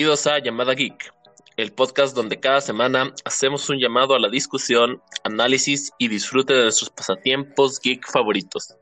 [0.00, 1.12] Bienvenidos a Llamada Geek,
[1.58, 6.62] el podcast donde cada semana hacemos un llamado a la discusión, análisis y disfrute de
[6.62, 8.78] nuestros pasatiempos geek favoritos.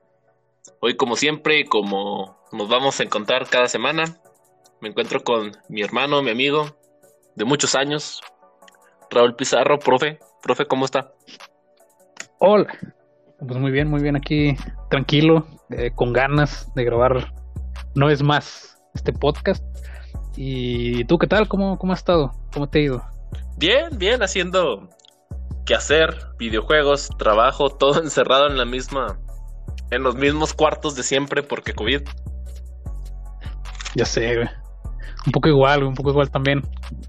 [0.79, 4.05] Hoy, como siempre, como nos vamos a encontrar cada semana,
[4.81, 6.79] me encuentro con mi hermano, mi amigo
[7.35, 8.21] de muchos años,
[9.11, 10.21] Raúl Pizarro, profe.
[10.41, 11.13] Profe, ¿cómo está?
[12.39, 12.73] Hola.
[13.41, 14.57] Pues muy bien, muy bien aquí,
[14.89, 17.35] tranquilo, eh, con ganas de grabar
[17.97, 19.65] no es más este podcast.
[20.41, 21.49] ¿Y tú qué tal?
[21.49, 22.31] ¿Cómo, cómo has estado?
[22.53, 23.03] ¿Cómo te ha ido?
[23.57, 24.89] Bien, bien, haciendo
[25.67, 29.19] qué hacer, videojuegos, trabajo, todo encerrado en la misma,
[29.91, 32.03] en los mismos cuartos de siempre porque COVID.
[33.97, 34.49] Ya sé, güey.
[35.27, 36.63] Un poco igual, un poco igual también.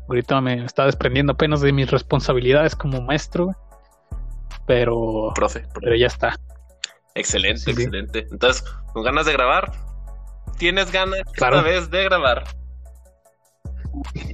[0.07, 3.55] Ahorita me estaba desprendiendo apenas de mis responsabilidades como maestro, güey.
[4.65, 6.35] Pero, profe, pero ya está.
[7.13, 8.25] Excelente, excelente.
[8.31, 9.71] Entonces, con ganas de grabar,
[10.57, 12.43] tienes ganas cada vez de grabar.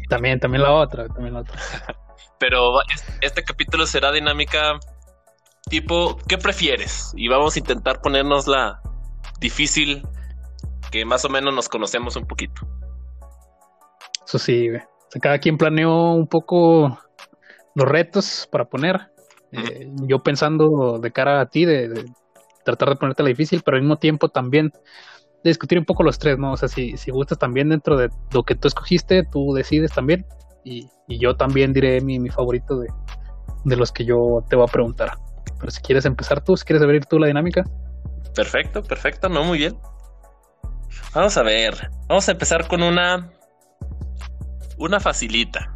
[0.10, 1.56] También, también la otra, también la otra.
[2.40, 2.74] Pero
[3.22, 4.80] este capítulo será dinámica
[5.70, 7.14] tipo, ¿qué prefieres?
[7.16, 8.82] Y vamos a intentar ponernos la
[9.40, 10.08] difícil,
[10.92, 12.62] que más o menos nos conocemos un poquito.
[14.26, 14.70] Eso sí,
[15.22, 17.00] cada quien planeó un poco
[17.76, 19.12] los retos para poner.
[19.52, 22.06] Eh, yo pensando de cara a ti, de,
[22.64, 24.72] tratar de ponerte la difícil, pero al mismo tiempo también
[25.50, 26.54] discutir un poco los tres, ¿no?
[26.54, 30.26] O sea, si, si gustas también dentro de lo que tú escogiste, tú decides también.
[30.64, 32.88] Y, yo también diré mi, mi favorito de,
[33.64, 35.12] de, los que yo te voy a preguntar.
[35.60, 37.64] Pero si quieres empezar tú, si quieres abrir tú la dinámica.
[38.34, 39.78] Perfecto, perfecto, no, muy bien.
[41.14, 43.32] Vamos a ver, vamos a empezar con una.
[44.78, 45.76] Una facilita.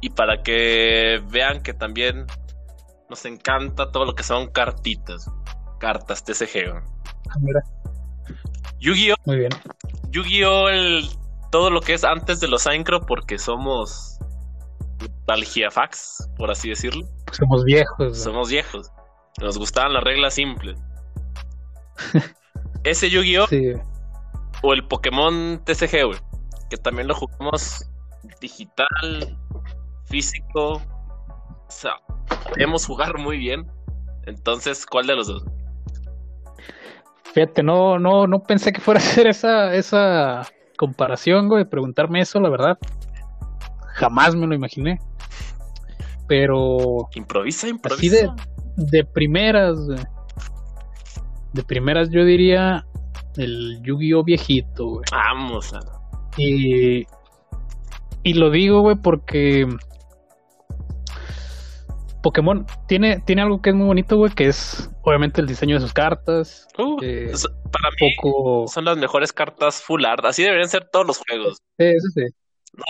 [0.00, 2.26] Y para que vean que también
[3.08, 5.30] nos encanta todo lo que son cartitas.
[5.80, 6.72] Cartas TCG.
[7.30, 7.62] Ah, mira.
[8.80, 9.16] Yu-Gi-Oh!
[9.24, 9.50] Muy bien.
[10.10, 10.68] Yu-Gi-Oh!
[10.68, 11.08] El,
[11.50, 14.18] todo lo que es antes de los Synchro, porque somos
[15.70, 17.06] fax, por así decirlo.
[17.32, 18.18] somos viejos.
[18.18, 18.90] Somos viejos.
[19.40, 20.78] Nos gustaban las reglas simples.
[22.84, 23.46] Ese Yu-Gi-Oh!
[24.62, 26.18] O el Pokémon TCG,
[26.70, 27.90] Que también lo jugamos
[28.40, 29.38] digital,
[30.06, 30.74] físico.
[30.74, 31.92] O sea,
[32.48, 33.66] podemos jugar muy bien.
[34.26, 35.44] Entonces, ¿cuál de los dos?
[37.36, 40.48] Fíjate, no, no, no pensé que fuera a ser esa, esa
[40.78, 42.78] comparación, güey, preguntarme eso, la verdad.
[43.96, 44.98] Jamás me lo imaginé.
[46.26, 47.10] Pero.
[47.14, 47.98] Improvisa, improvisa.
[47.98, 48.30] Así de,
[48.76, 49.76] de primeras,
[51.52, 52.86] De primeras, yo diría
[53.36, 54.24] el Yu-Gi-Oh!
[54.24, 55.04] viejito, güey.
[55.12, 55.80] Vamos a.
[56.38, 57.04] Y.
[58.22, 59.68] Y lo digo, güey, porque
[62.22, 65.80] Pokémon tiene, tiene algo que es muy bonito, güey, que es obviamente el diseño de
[65.80, 66.66] sus cartas.
[66.76, 67.32] Uh, eh,
[67.70, 70.24] para mí son las mejores cartas full art.
[70.24, 71.58] Así deberían ser todos los juegos.
[71.78, 72.22] Sí, eso sí.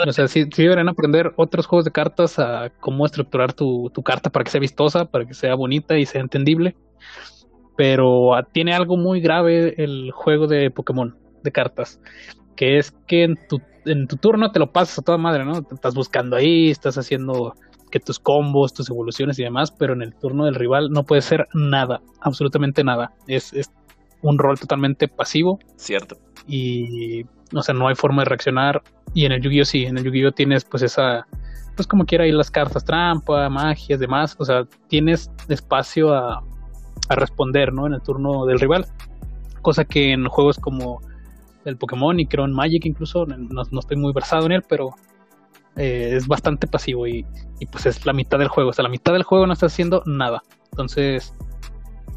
[0.06, 4.30] o sea, sí, deberían aprender otros juegos de cartas a cómo estructurar tu, tu, carta
[4.30, 6.74] para que sea vistosa, para que sea bonita y sea entendible.
[7.76, 12.00] Pero ah, tiene algo muy grave el juego de Pokémon, de cartas,
[12.56, 15.62] que es que en tu, en tu turno te lo pasas a toda madre, ¿no?
[15.62, 17.52] Te estás buscando ahí, estás haciendo
[17.90, 21.22] que tus combos, tus evoluciones y demás, pero en el turno del rival no puede
[21.22, 23.12] ser nada, absolutamente nada.
[23.26, 23.52] Es,
[24.22, 25.58] un rol totalmente pasivo.
[25.76, 26.16] Cierto.
[26.48, 27.22] Y,
[27.54, 28.82] o sea, no hay forma de reaccionar.
[29.14, 29.64] Y en el Yu-Gi-Oh!
[29.64, 30.32] sí, en el Yu-Gi-Oh!
[30.32, 31.26] tienes pues esa,
[31.76, 34.34] pues como quiera ir las cartas trampa, magias, demás.
[34.38, 36.42] O sea, tienes espacio a,
[37.08, 37.86] a responder, ¿no?
[37.86, 38.86] En el turno del rival.
[39.62, 41.00] Cosa que en juegos como
[41.64, 44.94] el Pokémon y creo en Magic incluso, no, no estoy muy versado en él, pero
[45.76, 47.26] eh, es bastante pasivo y,
[47.70, 48.70] pues es la mitad del juego.
[48.70, 50.42] O sea, la mitad del juego no está haciendo nada.
[50.72, 51.34] Entonces,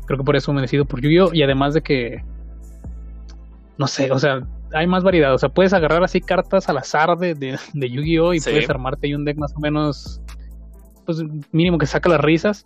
[0.06, 1.34] creo que por eso me decido por Yu-Gi-Oh!
[1.34, 2.24] Y además de que,
[3.78, 5.34] no sé, o sea, hay más variedad.
[5.34, 8.34] O sea, puedes agarrar así cartas al azar de, de, Yu-Gi-Oh!
[8.34, 10.22] y puedes armarte ahí un deck más o menos,
[11.06, 11.22] pues
[11.52, 12.66] mínimo que saca las risas.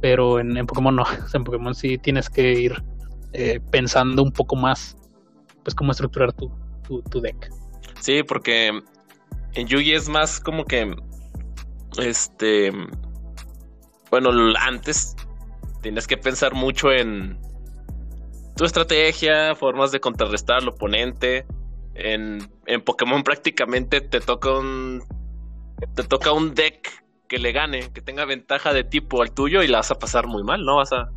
[0.00, 1.02] Pero en, Pokémon no.
[1.24, 2.84] O sea, en Pokémon sí tienes que ir
[3.32, 4.96] eh, pensando un poco más,
[5.62, 6.50] pues cómo estructurar tu,
[6.86, 7.50] tu, tu deck.
[8.00, 8.82] Sí, porque
[9.54, 10.94] en Yugi es más como que.
[11.98, 12.72] Este.
[14.10, 15.16] Bueno, antes
[15.82, 17.38] tienes que pensar mucho en
[18.56, 21.46] tu estrategia, formas de contrarrestar al oponente.
[21.94, 25.02] En, en Pokémon prácticamente te toca un.
[25.94, 29.68] Te toca un deck que le gane, que tenga ventaja de tipo al tuyo y
[29.68, 31.10] la vas a pasar muy mal, no vas a.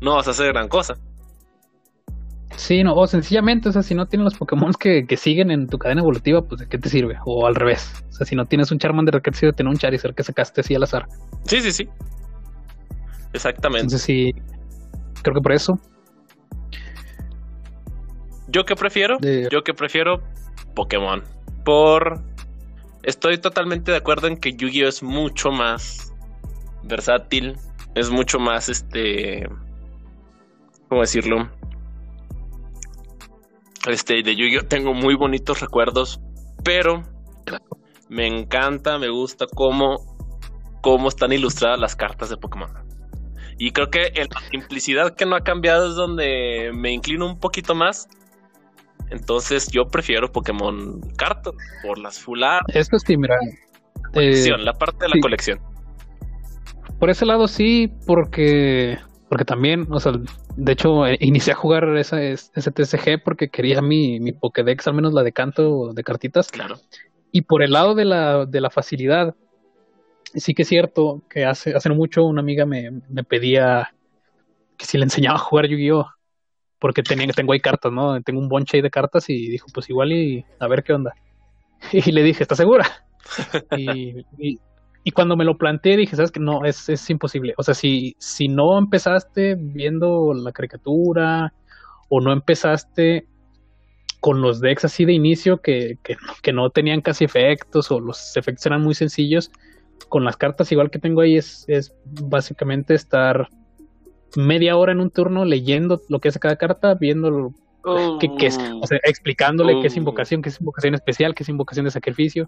[0.00, 0.96] No vas a hacer gran cosa.
[2.56, 5.66] Sí, no, o sencillamente, o sea, si no tienes los Pokémon que, que, siguen en
[5.66, 7.16] tu cadena evolutiva, pues ¿de qué te sirve?
[7.26, 7.92] O al revés.
[8.08, 10.22] O sea, si no tienes un Charmander, ¿de qué te sirve tener un Charizard que
[10.22, 11.06] sacaste así al azar?
[11.44, 11.88] Sí, sí, sí.
[13.32, 13.82] Exactamente.
[13.82, 14.32] Entonces sí,
[15.22, 15.78] creo que por eso.
[18.48, 19.18] ¿Yo qué prefiero?
[19.50, 20.22] Yo que prefiero
[20.74, 21.22] Pokémon.
[21.64, 22.22] por...
[23.02, 26.14] Estoy totalmente de acuerdo en que Yu-Gi-Oh es mucho más
[26.84, 27.56] versátil,
[27.94, 29.46] es mucho más este...
[30.88, 31.50] ¿Cómo decirlo?
[33.86, 36.20] Este, de Yu-Gi-Oh tengo muy bonitos recuerdos,
[36.64, 37.02] pero
[38.08, 39.96] me encanta, me gusta cómo,
[40.80, 42.70] cómo están ilustradas las cartas de Pokémon.
[43.58, 47.38] Y creo que en la simplicidad que no ha cambiado es donde me inclino un
[47.38, 48.08] poquito más.
[49.10, 51.54] Entonces yo prefiero Pokémon Carton
[51.86, 53.36] por las full Esto sí, mira.
[54.12, 55.58] Colección, eh, la parte de la colección.
[56.98, 58.96] Por ese lado sí, porque
[59.34, 60.12] porque también, o sea,
[60.54, 64.94] de hecho, eh, inicié a jugar esa, ese TCG porque quería mi, mi Pokédex, al
[64.94, 66.52] menos la de canto de cartitas.
[66.52, 66.76] Claro.
[67.32, 69.34] Y por el lado de la, de la facilidad,
[70.36, 73.92] sí que es cierto que hace, hace mucho una amiga me, me pedía
[74.76, 76.06] que si le enseñaba a jugar Yu-Gi-Oh!
[76.78, 78.22] Porque tenía, tengo ahí cartas, ¿no?
[78.22, 81.12] Tengo un bonche de cartas y dijo, pues igual y a ver qué onda.
[81.92, 82.86] Y le dije, ¿estás segura?
[83.76, 84.60] y, y,
[85.10, 87.54] cuando me lo planteé dije, ¿sabes que No, es, es imposible.
[87.58, 91.52] O sea, si, si no empezaste viendo la caricatura
[92.08, 93.26] o no empezaste
[94.20, 98.64] con los decks así de inicio que, que, no tenían casi efectos o los efectos
[98.64, 99.50] eran muy sencillos,
[100.08, 103.48] con las cartas igual que tengo ahí es, es básicamente estar
[104.36, 107.52] media hora en un turno leyendo lo que es cada carta, viendo
[108.20, 111.84] qué, es, o sea, explicándole qué es invocación, qué es invocación especial, qué es invocación
[111.84, 112.44] de sacrificio.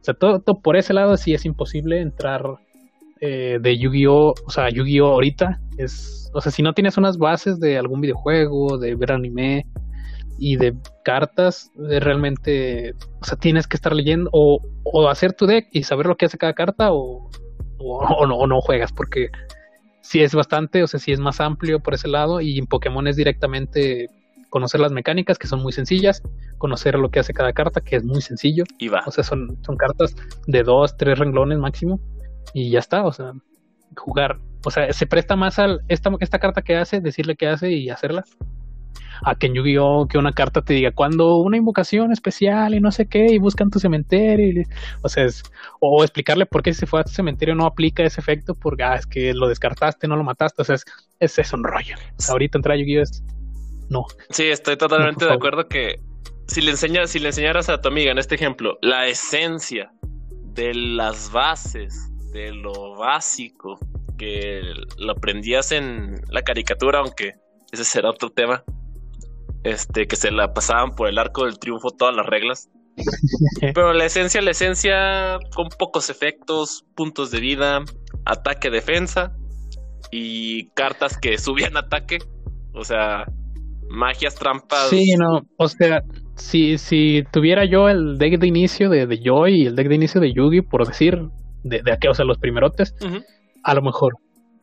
[0.00, 2.42] O sea, todo, por ese lado sí es imposible entrar
[3.20, 4.34] eh, de Yu-Gi-Oh!
[4.46, 5.12] O sea, Yu-Gi-Oh!
[5.12, 9.66] ahorita es, o sea, si no tienes unas bases de algún videojuego, de ver anime,
[10.42, 15.46] y de cartas, eh, realmente, o sea, tienes que estar leyendo o, o, hacer tu
[15.46, 17.28] deck y saber lo que hace cada carta o,
[17.78, 19.28] o, no, no juegas, porque
[20.00, 23.06] si es bastante, o sea, si es más amplio por ese lado y en Pokémon
[23.06, 24.06] es directamente
[24.50, 26.22] conocer las mecánicas que son muy sencillas,
[26.58, 28.64] conocer lo que hace cada carta que es muy sencillo.
[28.78, 29.02] Y va.
[29.06, 30.14] O sea, son, son cartas
[30.46, 32.00] de dos, tres renglones máximo
[32.52, 33.32] y ya está, o sea,
[33.96, 34.38] jugar.
[34.66, 37.88] O sea, se presta más al esta, esta carta que hace, decirle qué hace y
[37.88, 38.24] hacerla
[39.22, 40.06] a que en Yu-Gi-Oh!
[40.08, 43.70] que una carta te diga cuando una invocación especial y no sé qué, y buscan
[43.70, 44.64] tu cementerio,
[45.02, 45.26] o sea,
[45.80, 48.82] o explicarle por qué si se fue a tu cementerio no aplica ese efecto, porque
[48.82, 50.76] ah, es que lo descartaste, no lo mataste, o sea,
[51.18, 51.96] es, es, un rollo.
[52.28, 53.02] ahorita entrar a Yu-Gi-Oh!
[53.02, 53.22] es
[53.90, 54.06] no.
[54.30, 56.00] Sí, estoy totalmente de acuerdo que
[56.46, 59.92] si le enseñas, si le enseñaras a tu amiga en este ejemplo la esencia
[60.54, 63.78] de las bases, de lo básico,
[64.18, 64.62] que
[64.98, 67.34] lo aprendías en la caricatura, aunque
[67.72, 68.64] ese será otro tema,
[69.64, 72.68] este, que se la pasaban por el arco del triunfo todas las reglas.
[73.60, 77.84] Pero la esencia, la esencia, con pocos efectos, puntos de vida,
[78.24, 79.34] ataque, defensa
[80.10, 82.18] y cartas que subían ataque.
[82.74, 83.26] O sea,
[83.90, 84.88] magias, trampas.
[84.88, 86.02] Sí, no, o sea,
[86.36, 89.94] si, si tuviera yo el deck de inicio de, de Joy y el deck de
[89.96, 91.18] inicio de Yugi, por decir,
[91.62, 92.94] de, de aquí, o sea, los primerotes,
[93.62, 94.14] a lo mejor.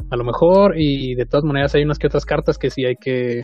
[0.09, 2.95] A lo mejor, y de todas maneras hay unas que otras cartas que sí hay
[2.95, 3.41] que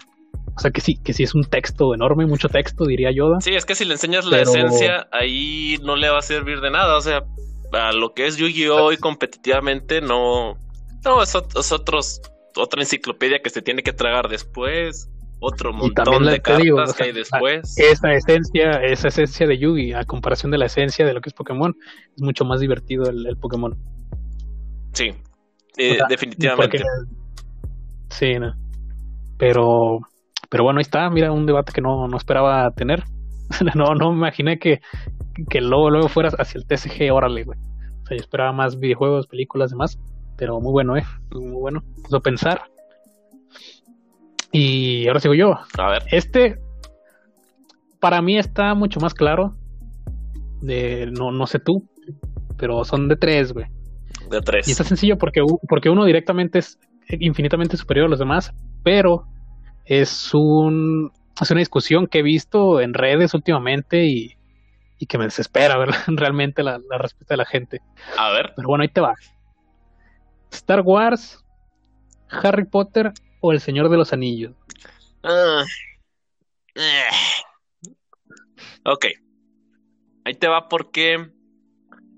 [0.56, 3.40] o sea que sí, que sí es un texto enorme, mucho texto, diría Yoda.
[3.42, 6.70] Sí, es que si le enseñas la esencia, ahí no le va a servir de
[6.70, 6.96] nada.
[6.98, 7.24] O sea,
[7.72, 8.92] a lo que es Yu-Gi-Oh!
[8.92, 10.58] y competitivamente no.
[11.04, 12.22] No, es, otros,
[12.56, 15.10] otra enciclopedia que se tiene que tragar después.
[15.46, 17.78] Otro montón de cartas que hay después.
[17.78, 21.34] Esa esencia, esa esencia de Yugi, a comparación de la esencia de lo que es
[21.34, 21.76] Pokémon,
[22.16, 23.78] es mucho más divertido el, Pokémon.
[24.94, 25.14] Sí,
[25.78, 26.82] eh, definitivamente.
[28.10, 28.54] sí, no.
[29.38, 30.00] Pero
[30.54, 33.04] pero bueno, ahí está, mira, un debate que no, no esperaba tener.
[33.76, 34.82] no, no me imaginé que,
[35.50, 37.58] que luego, luego fueras hacia el TCG, órale, güey.
[38.04, 40.00] O sea, yo esperaba más videojuegos, películas, demás.
[40.38, 41.04] Pero muy bueno, eh.
[41.32, 41.84] Muy bueno.
[42.04, 42.62] Puso pensar.
[44.54, 45.56] Y ahora sigo yo.
[45.78, 46.04] A ver.
[46.12, 46.60] Este,
[48.00, 49.56] para mí está mucho más claro.
[50.62, 51.90] De, no, no sé tú,
[52.58, 53.66] pero son de tres, güey.
[54.30, 54.68] De tres.
[54.68, 56.80] Y está sencillo porque, porque uno directamente es
[57.10, 59.26] infinitamente superior a los demás, pero
[59.86, 64.38] es un es una discusión que he visto en redes últimamente y,
[65.00, 67.82] y que me desespera ver realmente la, respuesta de la gente.
[68.18, 68.54] A ver.
[68.56, 69.16] Pero bueno, ahí te va.
[70.52, 71.44] Star Wars,
[72.30, 73.12] Harry Potter
[73.44, 74.56] o El Señor de los Anillos.
[76.76, 77.04] Eh.
[78.86, 79.06] Ok.
[80.24, 81.30] Ahí te va porque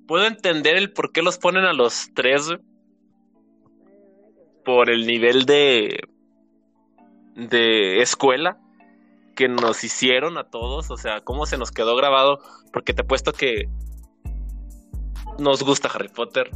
[0.07, 2.47] puedo entender el por qué los ponen a los tres.
[4.63, 5.99] Por el nivel de
[7.35, 8.59] de escuela
[9.35, 12.39] que nos hicieron a todos, o sea, cómo se nos quedó grabado,
[12.71, 13.67] porque te he puesto que
[15.39, 16.51] nos gusta Harry Potter,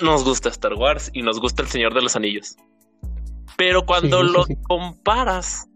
[0.00, 2.56] nos gusta Star Wars y nos gusta El Señor de los Anillos.
[3.56, 5.68] Pero cuando lo comparas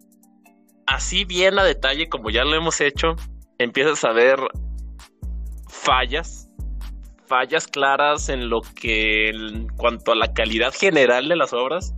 [0.86, 3.16] así bien a detalle como ya lo hemos hecho,
[3.58, 4.38] empiezas a ver
[5.68, 6.48] fallas,
[7.26, 11.94] fallas claras en lo que en cuanto a la calidad general de las obras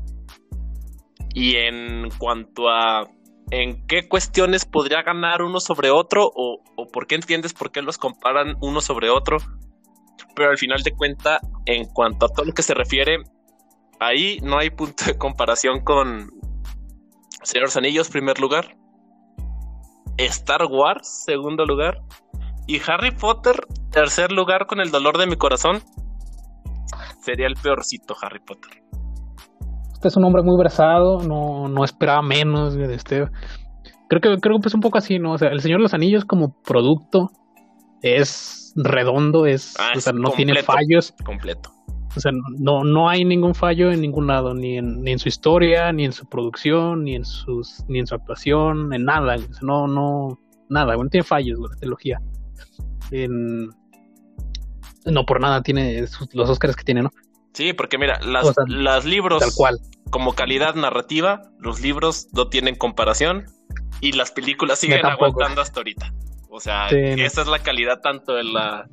[1.35, 3.09] y en cuanto a
[3.51, 7.81] en qué cuestiones podría ganar uno sobre otro o, o por qué entiendes por qué
[7.81, 9.39] los comparan uno sobre otro.
[10.35, 13.19] Pero al final de cuenta, en cuanto a todo lo que se refiere,
[14.01, 16.31] ahí no hay punto de comparación con
[17.43, 18.77] Señor Anillos, primer lugar.
[20.17, 21.99] Star Wars, segundo lugar.
[22.67, 23.55] Y Harry Potter,
[23.91, 25.81] tercer lugar con el dolor de mi corazón.
[27.21, 28.83] Sería el peorcito Harry Potter.
[29.93, 33.25] Este es un hombre muy versado, no, no esperaba menos de este.
[34.09, 35.33] Creo que, creo que es un poco así, ¿no?
[35.33, 37.31] O sea, el Señor de los Anillos como producto
[38.03, 41.15] es redondo, es, Ah, o sea, no tiene fallos.
[41.25, 41.71] Completo.
[42.19, 45.29] O sea, no, no hay ningún fallo en ningún lado, ni en, ni en su
[45.29, 49.37] historia, ni en su producción, ni en sus, ni en su actuación, en nada.
[49.37, 52.21] O sea, no, no, nada, güey, no tiene fallos, la trilogía.
[53.11, 53.71] En-
[55.07, 57.11] no por nada tiene sus- los Oscars que tiene, ¿no?
[57.55, 59.79] Sí, porque mira, las, O sea, las libros Tal cual.
[60.11, 63.45] como calidad narrativa, los libros no tienen comparación
[64.01, 66.13] y las películas siguen aguantando hasta ahorita.
[66.51, 67.23] O sea, Sí, no.
[67.25, 68.87] esa es la calidad tanto de la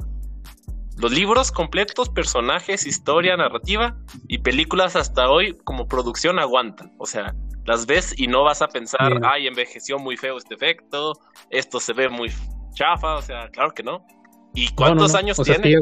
[0.98, 3.98] los libros completos, personajes, historia, narrativa
[4.28, 6.94] y películas hasta hoy como producción aguantan.
[7.00, 7.36] O sea,
[7.66, 9.20] las ves y no vas a pensar, Sí.
[9.24, 11.14] ay, envejeció muy feo este efecto,
[11.50, 12.32] esto se ve muy
[12.74, 14.06] chafa, o sea, claro que no.
[14.54, 15.20] ¿Y cuántos no, no.
[15.20, 15.78] años O sea, tiene?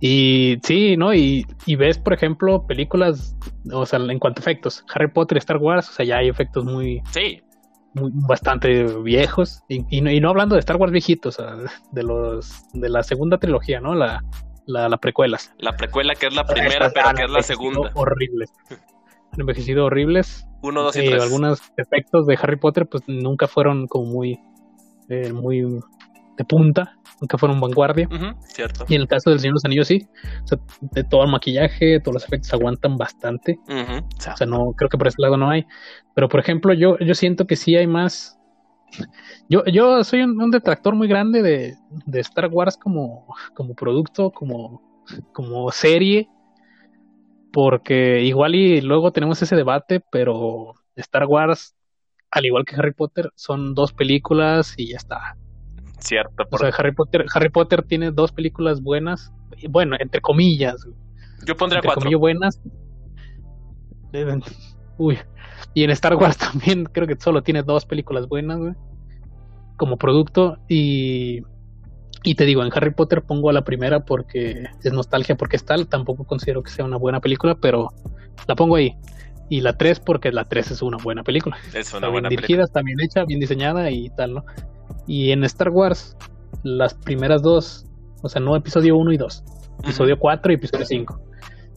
[0.00, 1.14] Y sí, ¿no?
[1.14, 3.36] Y, y ves, por ejemplo, películas,
[3.72, 6.64] o sea, en cuanto a efectos, Harry Potter, Star Wars, o sea, ya hay efectos
[6.64, 7.42] muy, Sí,
[7.94, 9.62] muy bastante viejos.
[9.68, 11.38] Y, y no, y no hablando de Star Wars viejitos,
[11.92, 13.94] de los de la segunda trilogía, ¿no?
[13.94, 14.22] La,
[14.66, 15.52] la, la precuelas.
[15.58, 17.90] la precuela que es la primera, Estas pero que es la segunda.
[17.94, 18.52] Horribles.
[19.32, 20.46] Han envejecido horribles.
[20.62, 21.22] Uno, dos y Eh, tres.
[21.22, 24.38] algunos efectos de Harry Potter, pues nunca fueron como muy,
[25.08, 25.64] eh, muy
[26.36, 28.08] de punta, nunca fueron vanguardia.
[28.10, 28.84] Ujú, cierto.
[28.88, 30.06] Y en el caso del Señor de los Anillos, sí.
[30.44, 33.58] O sea, de todo el maquillaje, todos los efectos aguantan bastante.
[34.32, 35.66] O sea, no, creo que por ese lado no hay.
[36.14, 38.38] Pero por ejemplo, yo, yo siento que sí hay más.
[39.48, 44.30] Yo, yo soy un, un detractor muy grande de, de Star Wars como, como producto,
[44.30, 44.82] como,
[45.32, 46.28] como serie.
[47.52, 51.74] Porque igual y luego tenemos ese debate, pero Star Wars,
[52.30, 55.36] al igual que Harry Potter, son dos películas y ya está.
[56.02, 56.42] Cierto.
[56.44, 59.32] O por- sea, Harry Potter, Harry Potter tiene dos películas buenas,
[59.70, 60.86] bueno, entre comillas,
[61.46, 62.00] yo pondría entre cuatro.
[62.02, 62.60] comillas buenas.
[64.98, 65.18] Uy.
[65.74, 68.72] Y en Star Wars también creo que solo tiene dos películas buenas, güey.
[69.76, 70.58] Como producto.
[70.68, 71.42] Y,
[72.22, 75.64] y te digo, en Harry Potter pongo a la primera porque es nostalgia, porque es
[75.64, 75.88] tal.
[75.88, 77.88] Tampoco considero que sea una buena película, pero
[78.46, 78.94] la pongo ahí.
[79.48, 81.56] Y la 3 porque la 3 es una buena película.
[81.68, 82.64] Es una Está bien buena dirigida, película.
[82.64, 84.44] está bien hecha, bien diseñada y tal, ¿no?
[85.06, 86.16] Y en Star Wars,
[86.62, 87.86] las primeras dos,
[88.22, 89.44] o sea, no episodio 1 y 2,
[89.84, 91.20] episodio 4 y episodio 5.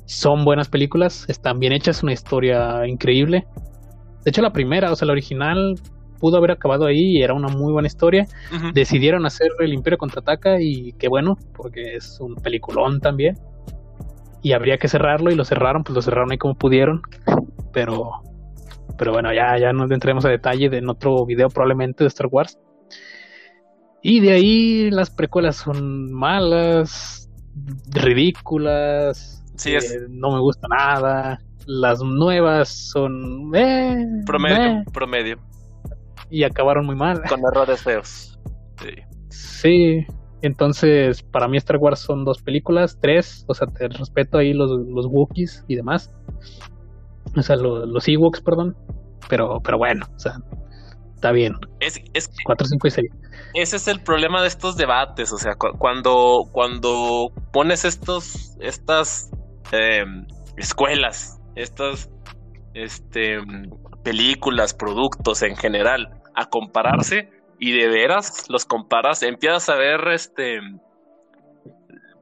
[0.06, 3.48] Son buenas películas, están bien hechas, una historia increíble.
[4.24, 5.76] De hecho, la primera, o sea, la original,
[6.20, 8.26] pudo haber acabado ahí y era una muy buena historia.
[8.74, 13.38] Decidieron hacer El Imperio contraataca y qué bueno, porque es un peliculón también.
[14.42, 17.02] Y habría que cerrarlo y lo cerraron, pues lo cerraron ahí como pudieron.
[17.74, 18.10] Pero,
[18.98, 22.28] pero bueno, ya, ya no entremos a detalle de en otro video probablemente de Star
[22.32, 22.58] Wars.
[24.02, 27.30] Y de ahí las precuelas son malas,
[27.92, 31.40] ridículas, Sí, eh, no me gusta nada.
[31.66, 35.38] Las nuevas son eh, Promedio, promedio.
[36.30, 37.22] y acabaron muy mal.
[37.28, 38.38] Con errores feos.
[38.82, 38.90] Sí.
[39.30, 40.06] Sí,
[40.42, 44.70] entonces para mí Star Wars son dos películas, tres, o sea, te respeto ahí los,
[44.88, 46.14] los Wookiees y demás.
[47.36, 48.76] O sea, lo- los Ewoks, perdón.
[49.30, 50.34] Pero, pero bueno, o sea,
[51.16, 51.54] está bien.
[51.80, 53.10] Es, es, Cuatro, cinco y seis.
[53.54, 55.32] ese es el problema de estos debates.
[55.32, 59.32] O sea, cu- cuando, cuando pones estos, estas
[59.72, 60.04] eh,
[60.58, 62.10] escuelas, estas
[62.74, 63.38] este,
[64.04, 67.30] películas, productos en general, a compararse
[67.60, 70.60] y de veras los comparas, empiezas a ver este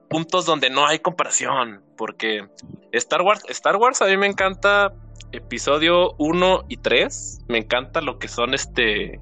[0.10, 2.46] puntos donde no hay comparación, porque
[2.92, 4.94] Star Wars, Star Wars a mí me encanta
[5.34, 9.20] episodio 1 y 3, me encanta lo que son este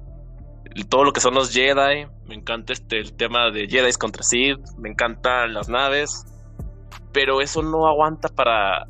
[0.88, 4.60] todo lo que son los Jedi, me encanta este el tema de Jedi contra Sith,
[4.78, 6.24] me encantan las naves,
[7.12, 8.84] pero eso no aguanta para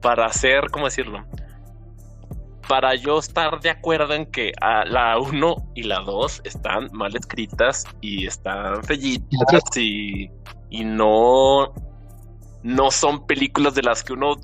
[0.00, 1.24] para hacer, ¿cómo decirlo?
[2.68, 7.84] Para yo estar de acuerdo en que la 1 y la 2 están mal escritas
[8.00, 10.30] y están fellitas y,
[10.70, 11.72] y no,
[12.62, 14.36] no son películas de las que uno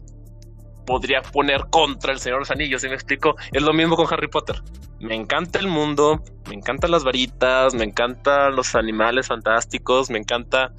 [0.89, 3.37] podría poner contra el Señor de los Anillos, ¿sí me explico?
[3.53, 4.57] Es lo mismo con Harry Potter.
[5.01, 10.73] Me encanta el mundo, me encantan las varitas, me encantan los animales fantásticos, me encanta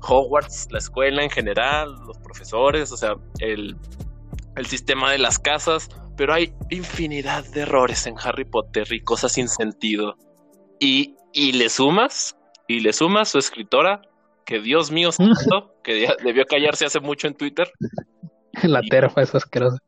[0.00, 3.76] Hogwarts, la escuela en general, los profesores, o sea, el,
[4.56, 9.30] el sistema de las casas, pero hay infinidad de errores en Harry Potter y cosas
[9.30, 10.16] sin sentido.
[10.80, 14.02] Y, y le sumas, y le sumas su escritora,
[14.44, 15.10] que Dios mío,
[15.84, 17.70] que debió callarse hace mucho en Twitter.
[18.62, 19.78] La terfa es asquerosa.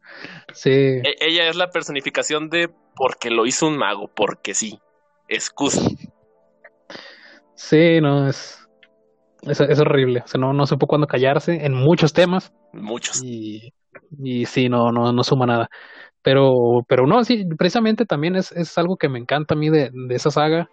[0.52, 0.70] Sí.
[0.70, 4.78] E, ella es la personificación de porque lo hizo un mago, porque sí.
[5.28, 5.82] Excusa.
[7.54, 8.58] Sí, no, es,
[9.42, 10.22] es, es, horrible.
[10.24, 12.52] O sea, no, no supo cuándo callarse en muchos temas.
[12.72, 13.22] Muchos.
[13.22, 13.72] Y,
[14.22, 15.70] y sí, no, no, no suma nada.
[16.22, 19.90] Pero, pero no, sí, precisamente también es, es algo que me encanta a mí de,
[19.92, 20.70] de esa saga.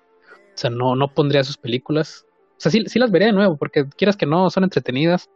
[0.53, 2.25] O sea, no, no pondría sus películas.
[2.51, 5.29] O sea, sí, sí las veré de nuevo, porque quieras que no, son entretenidas.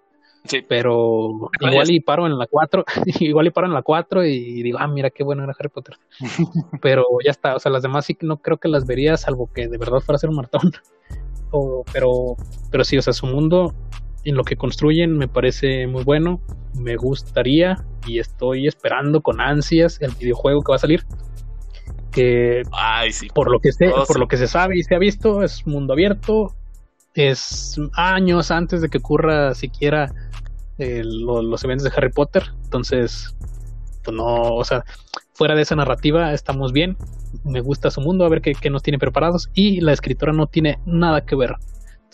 [0.45, 0.63] Sí.
[0.67, 2.85] Pero igual y paro en la 4,
[3.19, 5.97] igual y paro en la 4 y digo, ah, mira qué bueno era Harry Potter.
[6.81, 9.67] pero ya está, o sea, las demás sí no creo que las vería, salvo que
[9.67, 10.71] de verdad fuera a ser un maratón.
[11.51, 12.35] o, pero,
[12.71, 13.73] pero sí, o sea, su mundo
[14.23, 16.41] en lo que construyen me parece muy bueno.
[16.73, 21.03] Me gustaría y estoy esperando con ansias el videojuego que va a salir.
[22.11, 23.27] Que Ay, sí.
[23.33, 25.65] por lo que sé, oh, por lo que se sabe y se ha visto, es
[25.67, 26.55] mundo abierto.
[27.15, 30.13] Es años antes de que ocurra siquiera
[30.77, 32.43] los eventos de Harry Potter.
[32.65, 33.35] Entonces,
[34.03, 34.83] pues no, o sea,
[35.33, 36.97] fuera de esa narrativa estamos bien.
[37.43, 39.49] Me gusta su mundo, a ver qué, qué nos tiene preparados.
[39.53, 41.55] Y la escritora no tiene nada que ver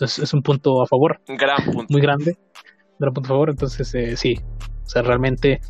[0.01, 1.21] entonces es un punto a favor.
[1.27, 1.85] Gran punto.
[1.89, 2.35] Muy grande.
[2.97, 3.49] Gran punto a favor.
[3.51, 4.39] Entonces eh, sí.
[4.83, 5.61] O sea, realmente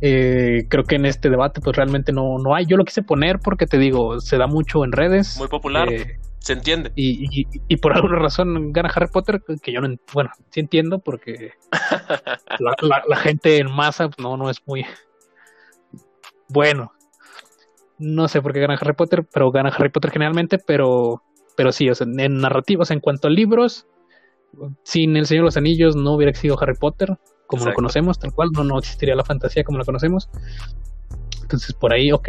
[0.00, 2.66] eh, creo que en este debate pues realmente no, no hay.
[2.66, 5.36] Yo lo quise poner porque te digo, se da mucho en redes.
[5.36, 5.92] Muy popular.
[5.92, 6.92] Eh, se entiende.
[6.94, 11.52] Y, y, por alguna razón gana Harry Potter, que yo no, bueno, sí entiendo porque
[12.58, 14.84] la, la, gente en masa pues, no, no es muy
[16.48, 16.92] bueno.
[17.98, 21.22] No sé por qué gana Harry Potter, pero gana Harry Potter generalmente, pero
[21.56, 23.88] pero sí, o sea, en narrativas, en cuanto a libros,
[24.84, 28.32] sin El Señor de los Anillos no hubiera existido Harry Potter como lo conocemos, tal
[28.32, 30.28] cual, no, no existiría la fantasía como la conocemos.
[31.42, 32.28] Entonces, por ahí, ok,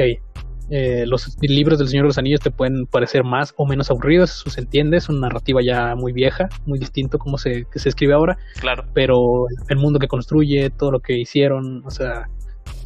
[0.69, 4.31] eh, los libros del Señor de los Anillos te pueden parecer más o menos aburridos,
[4.31, 7.89] eso se entiende, es una narrativa ya muy vieja, muy distinto como se, que se
[7.89, 8.37] escribe ahora.
[8.59, 8.83] Claro.
[8.93, 12.29] Pero el mundo que construye, todo lo que hicieron, o sea,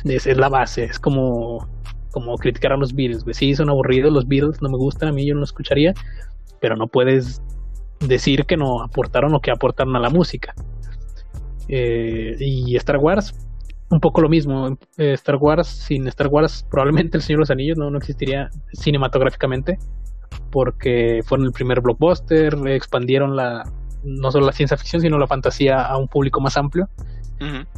[0.06, 1.68] es, es la base, es como,
[2.12, 5.28] como criticar a los Beatles, Sí, son aburridos los Beatles, no me gustan, a mí
[5.28, 5.94] yo no los escucharía,
[6.62, 7.42] pero no puedes
[8.00, 10.54] decir que no aportaron lo que aportaron a la música.
[11.68, 13.34] Eh, y Star Wars,
[13.94, 14.78] un poco lo mismo.
[14.98, 18.50] Eh, Star Wars, sin Star Wars, probablemente El Señor de los Anillos no, no existiría
[18.74, 19.78] cinematográficamente,
[20.52, 23.64] porque fueron el primer blockbuster, expandieron la
[24.04, 26.90] no solo la ciencia ficción, sino la fantasía a un público más amplio.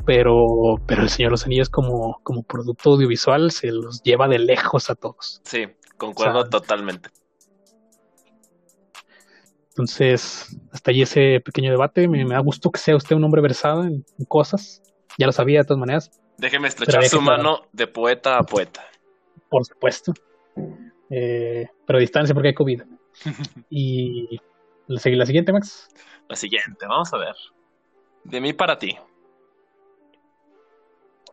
[0.06, 4.38] Pero, pero El Señor de los Anillos como, como producto audiovisual se los lleva de
[4.38, 5.41] lejos a todos.
[5.43, 5.65] Sí,
[5.97, 7.10] concuerdo totalmente.
[9.69, 12.08] Entonces, hasta ahí ese pequeño debate.
[12.08, 14.82] Me, da gusto que sea usted un hombre versado en, cosas.
[15.17, 16.12] Ya lo sabía de todas maneras.
[16.38, 18.86] Déjeme estrechar su mano de poeta a poeta.
[19.49, 20.13] Por supuesto.
[21.10, 22.82] Eh, pero a distancia porque hay COVID.
[23.69, 24.39] y
[24.88, 25.88] la siguiente, Max.
[26.28, 27.36] La siguiente, vamos a ver.
[28.23, 28.97] De mí para ti.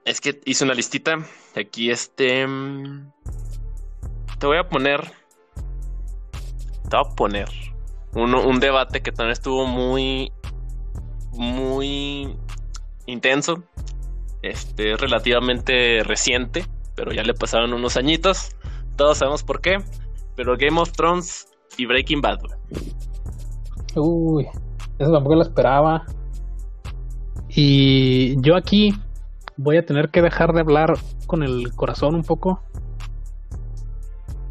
[0.05, 1.17] Es que hice una listita.
[1.57, 2.47] Aquí este.
[2.47, 3.13] Mm,
[4.39, 5.01] te voy a poner.
[6.89, 7.49] Te voy a poner
[8.15, 10.33] un, debate que también estuvo muy,
[11.33, 12.37] muy
[13.07, 13.63] intenso.
[14.43, 18.57] Este, relativamente reciente, pero ya le pasaron unos añitos.
[18.97, 19.79] Todos sabemos por qué.
[20.37, 22.41] Pero Game of Thrones y Breaking Bad.
[23.95, 24.47] Uy,
[24.99, 26.05] eso tampoco lo esperaba.
[27.49, 28.95] Y yo aquí
[29.57, 30.95] voy a tener que dejar de hablar
[31.27, 32.63] con el corazón un poco.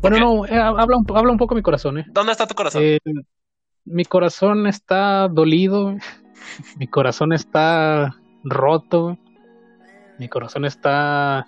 [0.02, 2.06] Bueno, no, eh, habla, un, habla un poco mi corazón, ¿eh?
[2.12, 2.82] ¿Dónde está tu corazón?
[2.84, 3.00] Eh,
[3.86, 5.96] mi corazón está dolido,
[6.78, 9.18] mi corazón está roto,
[10.22, 11.48] mi corazón está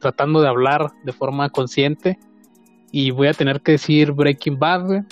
[0.00, 2.18] tratando de hablar de forma consciente
[2.92, 5.06] y voy a tener que decir Breaking Bad.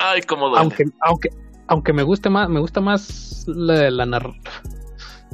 [0.00, 1.28] Ay, cómo Aunque, aunque,
[1.66, 4.32] aunque me guste más, me gusta más la, la me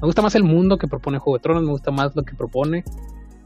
[0.02, 2.83] gusta más el mundo que propone Juego de Tronos, me gusta más lo que propone,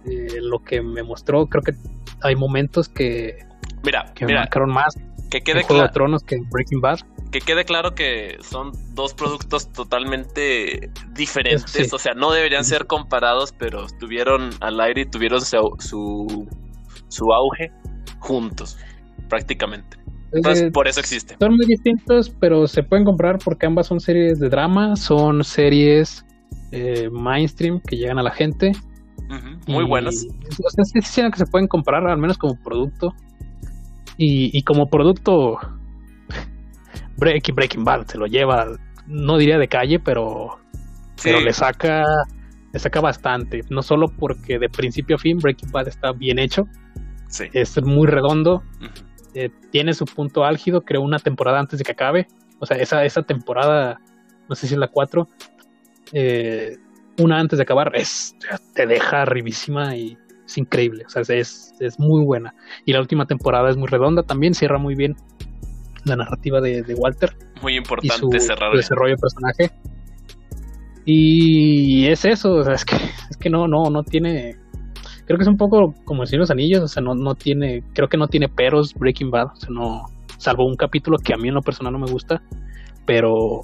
[0.06, 1.48] eh, lo que me mostró.
[1.48, 1.74] Creo que
[2.22, 3.46] hay momentos que,
[3.84, 4.96] mira, que me marcaron más
[5.28, 5.92] que quede claro.
[5.92, 7.00] Tronos que Breaking Bad.
[7.30, 11.92] Que quede claro que son dos productos totalmente diferentes.
[11.92, 15.60] O sea, no deberían ser comparados, pero estuvieron al aire y tuvieron su,
[17.08, 17.70] su, auge
[18.18, 18.78] juntos,
[19.28, 19.98] prácticamente.
[20.32, 21.36] Entonces, eh, por eso existe.
[21.38, 26.24] Son muy distintos, pero se pueden comprar porque ambas son series de drama, son series
[26.72, 28.72] eh, mainstream que llegan a la gente.
[29.66, 30.14] Muy buenas.
[30.24, 33.12] O sea, sí, sí, que se pueden comprar al menos como producto.
[34.16, 35.58] Y, y como producto,
[37.18, 38.66] Breaking, Breaking Bad se lo lleva,
[39.06, 40.58] no diría de calle, pero,
[41.22, 42.04] pero le saca
[42.72, 43.62] le saca bastante.
[43.70, 46.66] No solo porque de principio a fin Breaking Bad está bien hecho,
[47.28, 47.44] sí.
[47.52, 48.62] es muy redondo,
[49.34, 52.26] eh, tiene su punto álgido, creo una temporada antes de que acabe.
[52.60, 54.00] O sea, esa, esa temporada,
[54.48, 55.28] no sé si es la 4,
[56.12, 56.76] eh,
[57.18, 58.36] una antes de acabar, es,
[58.74, 61.04] te deja arribísima y es increíble.
[61.06, 62.54] O sea, es, es muy buena.
[62.84, 65.16] Y la última temporada es muy redonda también, cierra muy bien
[66.04, 67.36] la narrativa de, de Walter.
[67.62, 68.72] Muy importante cerrar.
[68.72, 69.70] Su desarrollo de personaje.
[71.04, 72.96] Y es eso, o sea, es que,
[73.30, 74.56] es que no, no, no tiene.
[75.24, 78.08] Creo que es un poco como decir los anillos, o sea, no, no tiene, creo
[78.08, 80.04] que no tiene peros Breaking Bad, o sea, no,
[80.38, 82.42] salvo un capítulo que a mí en lo personal no me gusta,
[83.06, 83.62] pero,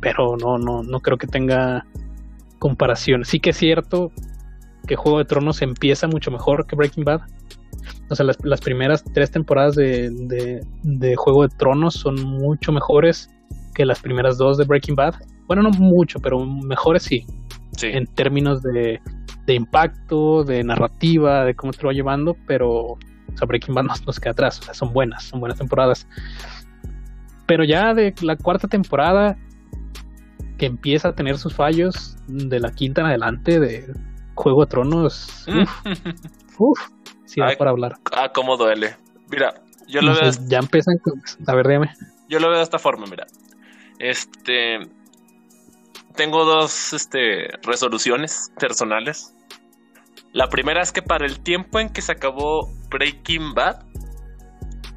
[0.00, 1.86] pero no, no, no creo que tenga
[2.58, 3.24] comparación.
[3.24, 4.10] Sí que es cierto
[4.86, 7.20] que Juego de Tronos empieza mucho mejor que Breaking Bad.
[8.08, 12.72] O sea, las, las primeras tres temporadas de, de, de, Juego de Tronos son mucho
[12.72, 13.28] mejores
[13.74, 15.14] que las primeras dos de Breaking Bad.
[15.46, 17.24] Bueno, no mucho, pero mejores sí.
[17.76, 17.88] sí.
[17.88, 19.00] En términos de,
[19.46, 22.98] de, impacto, de narrativa, de cómo te lo va llevando, pero o
[23.34, 24.58] sea, Breaking Bad nos, nos queda atrás.
[24.60, 26.06] O sea, son buenas, son buenas temporadas.
[27.46, 29.36] Pero ya de la cuarta temporada
[30.58, 33.92] que empieza a tener sus fallos de la quinta en adelante de
[34.34, 35.46] Juego de Tronos.
[35.48, 35.82] Uf,
[36.58, 36.78] uf
[37.24, 37.96] sí, da para hablar.
[38.12, 38.96] Ah, cómo duele.
[39.28, 39.54] Mira,
[39.88, 40.48] yo lo Entonces, veo.
[40.48, 40.98] Ya empiezan.
[40.98, 41.22] Con...
[41.46, 41.92] A ver, dígame.
[42.28, 43.26] Yo lo veo de esta forma, mira.
[43.98, 44.80] Este.
[46.14, 49.34] Tengo dos este, resoluciones personales.
[50.32, 53.84] La primera es que para el tiempo en que se acabó Breaking Bad,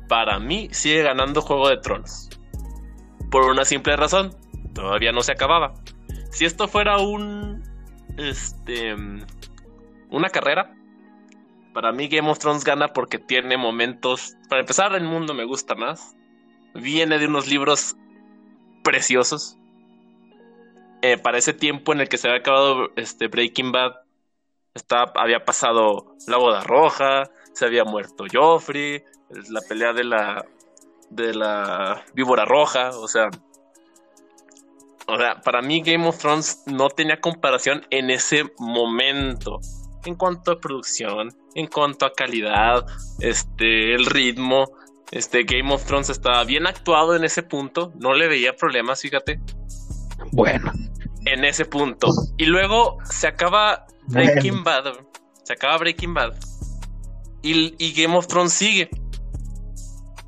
[0.08, 2.30] para mí sigue ganando Juego de Tronos.
[3.30, 4.36] Por una simple razón
[4.74, 5.74] todavía no se acababa.
[6.32, 7.64] Si esto fuera un.
[8.18, 8.96] Este.
[10.10, 10.74] Una carrera.
[11.74, 14.36] Para mí Game of Thrones gana porque tiene momentos.
[14.50, 16.16] Para empezar, el mundo me gusta más.
[16.74, 17.96] Viene de unos libros
[18.84, 19.58] preciosos.
[21.02, 23.94] Eh, para ese tiempo en el que se había acabado este Breaking Bad,
[24.74, 29.04] está, había pasado la boda roja, se había muerto Joffrey,
[29.50, 30.46] la pelea de la
[31.10, 33.30] de la víbora roja, o sea,
[35.08, 39.60] o sea, para mí Game of Thrones no tenía comparación en ese momento.
[40.06, 42.86] En cuanto a producción, en cuanto a calidad,
[43.20, 44.66] este, el ritmo.
[45.12, 47.92] Este, Game of Thrones estaba bien actuado en ese punto.
[48.00, 49.40] No le veía problemas, fíjate.
[50.32, 50.72] Bueno.
[51.26, 52.08] En ese punto.
[52.38, 54.64] Y luego se acaba Breaking.
[54.64, 54.86] Bad.
[55.44, 56.36] Se acaba Breaking Bad.
[57.42, 58.90] Y, y Game of Thrones sigue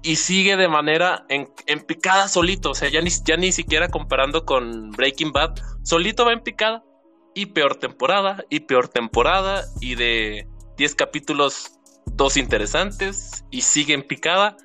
[0.03, 2.71] y sigue de manera en, en, picada solito.
[2.71, 5.55] O sea, ya ni, ya ni siquiera comparando con Breaking Bad.
[5.83, 6.83] Solito va en picada.
[7.33, 8.43] Y peor temporada.
[8.49, 9.63] Y peor temporada.
[9.79, 13.45] Y de 10 capítulos, dos interesantes.
[13.51, 14.57] Y sigue en picada.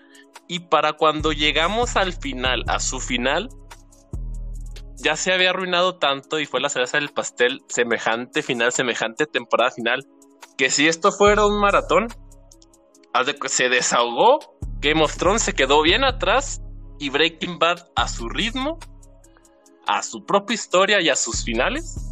[0.49, 3.49] Y para cuando llegamos al final, a su final,
[4.97, 9.73] ya se había arruinado tanto y fue la cereza del pastel, semejante final, semejante temporada
[9.73, 10.07] final,
[10.57, 12.07] que si esto fuera un maratón,
[13.47, 14.39] se desahogó
[14.81, 16.61] Game of Thrones se quedó bien atrás
[16.99, 18.79] y Breaking Bad a su ritmo,
[19.87, 22.06] a su propia historia y a sus finales.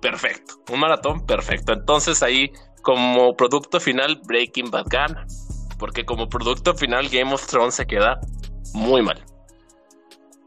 [0.00, 1.72] Perfecto, un maratón perfecto.
[1.72, 2.50] Entonces ahí
[2.82, 5.26] como producto final Breaking Bad gana,
[5.78, 8.20] porque como producto final Game of Thrones se queda
[8.74, 9.22] muy mal.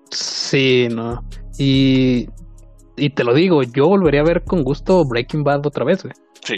[0.09, 1.21] Sí, no.
[1.57, 2.27] Y,
[2.97, 6.13] y te lo digo, yo volvería a ver con gusto Breaking Bad otra vez, güey.
[6.43, 6.55] Sí.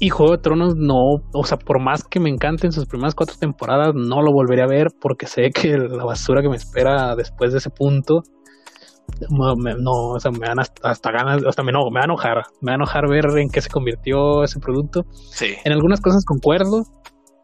[0.00, 0.96] Y Juego de Tronos no,
[1.32, 4.66] o sea, por más que me encanten sus primeras cuatro temporadas, no lo volveré a
[4.66, 8.22] ver porque sé que la basura que me espera después de ese punto,
[9.30, 12.04] me, no o sea, me dan hasta, hasta, ganas, hasta me, no, me va a
[12.04, 15.04] enojar, me va a enojar ver en qué se convirtió ese producto.
[15.30, 15.54] Sí.
[15.64, 16.84] En algunas cosas concuerdo,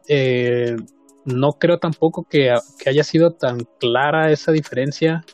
[0.08, 0.76] eh,
[1.24, 5.24] no creo tampoco que, que haya sido tan clara esa diferencia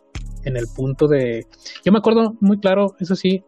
[0.44, 1.46] en el punto de...
[1.84, 3.44] Yo me acuerdo muy claro, eso sí,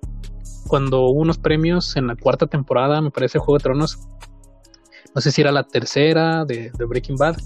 [0.67, 3.99] cuando hubo unos premios en la cuarta temporada, me parece, Juego de Tronos.
[5.15, 7.37] No sé si era la tercera de, de Breaking Bad,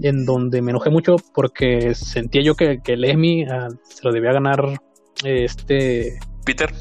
[0.00, 4.12] en donde me enojé mucho porque sentía yo que, que el Emmy uh, se lo
[4.12, 4.80] debía ganar
[5.24, 6.72] este Peter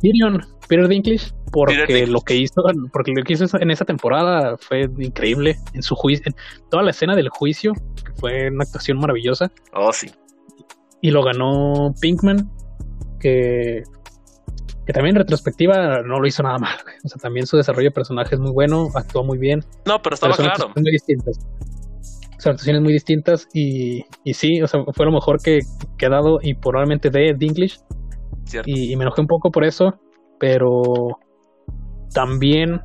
[0.00, 4.56] Tyrion, Peter Dinklage, porque Peter lo que hizo, porque lo que hizo en esa temporada
[4.56, 6.34] fue increíble en su juicio, en
[6.70, 7.72] toda la escena del juicio,
[8.04, 9.52] que fue una actuación maravillosa.
[9.74, 10.10] Oh, sí.
[11.00, 12.50] Y lo ganó Pinkman,
[13.20, 13.82] que
[14.86, 16.76] que también en retrospectiva no lo hizo nada mal.
[17.04, 19.64] O sea, también su desarrollo de personaje es muy bueno, actuó muy bien.
[19.86, 20.72] No, pero estaba pero claro.
[22.42, 25.60] Son actuaciones muy distintas y, y sí, o sea, fue lo mejor que,
[25.96, 27.76] que ha dado y probablemente de Dinklage.
[28.66, 29.94] Y, me enojé un poco por eso,
[30.40, 31.20] pero
[32.12, 32.80] también,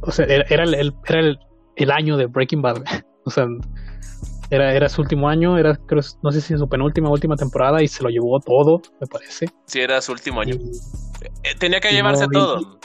[0.00, 1.20] o sea, era, el, era
[1.76, 2.82] el, año de Breaking Bad,
[3.24, 3.46] o sea,
[4.50, 7.86] era, era su último año, era creo, no sé si su penúltima última temporada y
[7.86, 9.46] se lo llevó todo, me parece.
[9.66, 10.56] Sí, era su último año.
[11.44, 12.80] Eh, tenía que llevarse todo.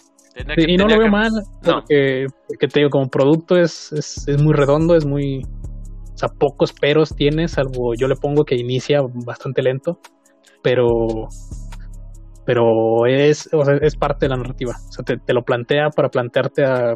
[0.58, 1.32] Y, no lo veo mal,
[1.63, 2.28] porque,
[2.60, 7.15] te digo, como producto es, es, es muy redondo, es muy, o sea, pocos peros
[7.15, 10.00] tiene, salvo yo le pongo que inicia bastante lento,
[10.63, 11.28] pero
[12.47, 14.71] pero es, o sea, es parte de la narrativa.
[14.71, 16.93] O sea, te, lo plantea para plantearte a,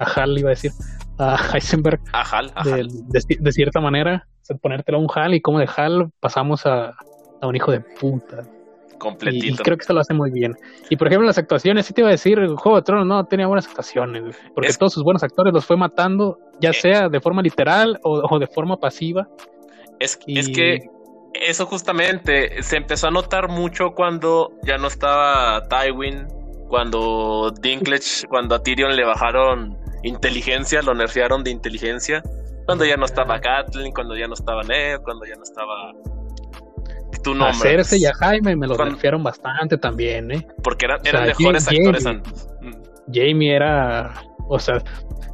[0.00, 0.70] a Hal, iba a decir,
[1.18, 2.00] a Heisenberg.
[2.14, 6.10] A Hal, De, cierta manera, o sea, ponértelo a un Hal y como de Hal
[6.20, 6.86] pasamos a,
[7.42, 8.40] a un hijo de puta.
[8.98, 9.62] Completito.
[9.62, 10.56] Y, creo que esto lo hace muy bien.
[10.90, 13.46] Y por ejemplo, las actuaciones, sí te iba a decir, Juego de Tronos no tenía
[13.46, 16.74] buenas actuaciones, porque todos sus buenos actores los fue matando, ya eh.
[16.74, 19.28] sea de forma literal o, de forma pasiva.
[20.00, 20.88] Es, es que
[21.34, 26.26] eso justamente se empezó a notar mucho cuando ya no estaba Tywin,
[26.68, 32.22] cuando Dinklage, cuando a Tyrion le bajaron inteligencia, lo nerfearon de inteligencia,
[32.66, 35.92] cuando ya no estaba Kathleen, cuando ya no estaba Ned, cuando ya no estaba
[37.24, 37.50] tu nombre.
[37.50, 40.46] A Cersei y a Jaime me lo confiaron bastante también, ¿eh?
[40.62, 42.48] Porque eran, mejores actores antes.
[43.12, 44.14] Jamie era,
[44.48, 44.82] o sea,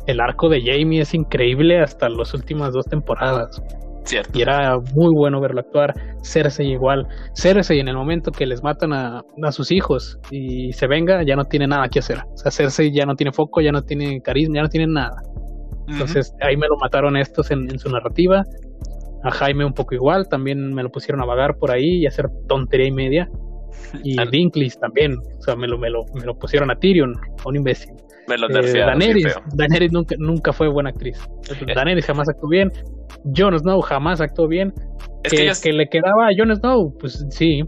[0.07, 3.63] el arco de Jamie es increíble hasta las últimas dos temporadas.
[4.05, 4.39] Cierto.
[4.39, 5.95] Y era muy bueno verlo actuar.
[6.23, 7.07] Cersei igual.
[7.35, 11.37] Cersei en el momento que les matan a, a, sus hijos y se venga, ya
[11.37, 12.19] no tiene nada que hacer.
[12.33, 15.23] O sea, Cersei ya no tiene foco, ya no tiene carisma, ya no tiene nada.
[15.87, 18.45] Entonces ahí me lo mataron estos en, en, su narrativa
[19.23, 22.09] a Jaime un poco igual, también me lo pusieron a vagar por ahí y a
[22.09, 23.29] hacer tontería y media.
[24.03, 27.13] Y a Dinklage también, o sea, me lo, me lo, me lo pusieron a Tyrion,
[27.15, 27.91] a un imbécil.
[28.29, 28.85] Me lo eh,
[29.55, 31.19] Daenerys, nunca, nunca fue buena actriz.
[31.51, 31.75] Eh.
[31.75, 32.71] Daenerys jamás actuó bien.
[33.37, 34.73] Jon Snow jamás actuó bien.
[35.25, 37.63] Es que, que, le quedaba a Jon Snow, pues sí.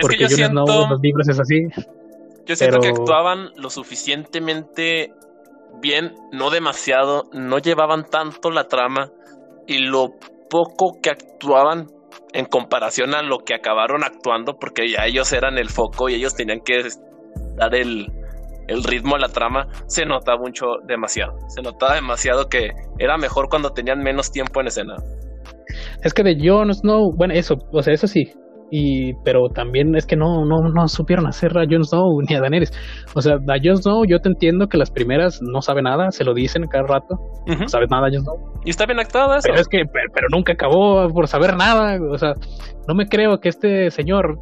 [0.00, 1.68] porque Jon Snow en los libros es así.
[2.46, 5.12] Yo siento que actuaban lo suficientemente
[5.80, 9.10] bien, no demasiado, no llevaban tanto la trama
[9.66, 10.14] y lo
[10.48, 11.86] poco que actuaban
[12.32, 16.34] en comparación a lo que acabaron actuando, porque ya ellos eran el foco y ellos
[16.34, 16.82] tenían que
[17.56, 18.06] dar el,
[18.68, 21.32] el ritmo a la trama, se notaba mucho, demasiado.
[21.48, 24.94] Se notaba demasiado que era mejor cuando tenían menos tiempo en escena.
[26.02, 28.32] Es que de Jon Snow, bueno, eso, o sea, eso sí,
[28.70, 32.40] y pero también es que no no no supieron hacer a Jon Snow ni a
[32.40, 32.72] Daenerys.
[33.14, 36.24] O sea a Jon Snow yo te entiendo que las primeras no sabe nada se
[36.24, 37.16] lo dicen cada rato.
[37.46, 38.36] No sabes nada Jon Snow.
[38.64, 39.48] Y está bien actuada eso.
[39.48, 41.98] Pero es que pero, nunca acabó por saber nada.
[42.10, 42.34] O sea
[42.86, 44.38] no me creo que este señor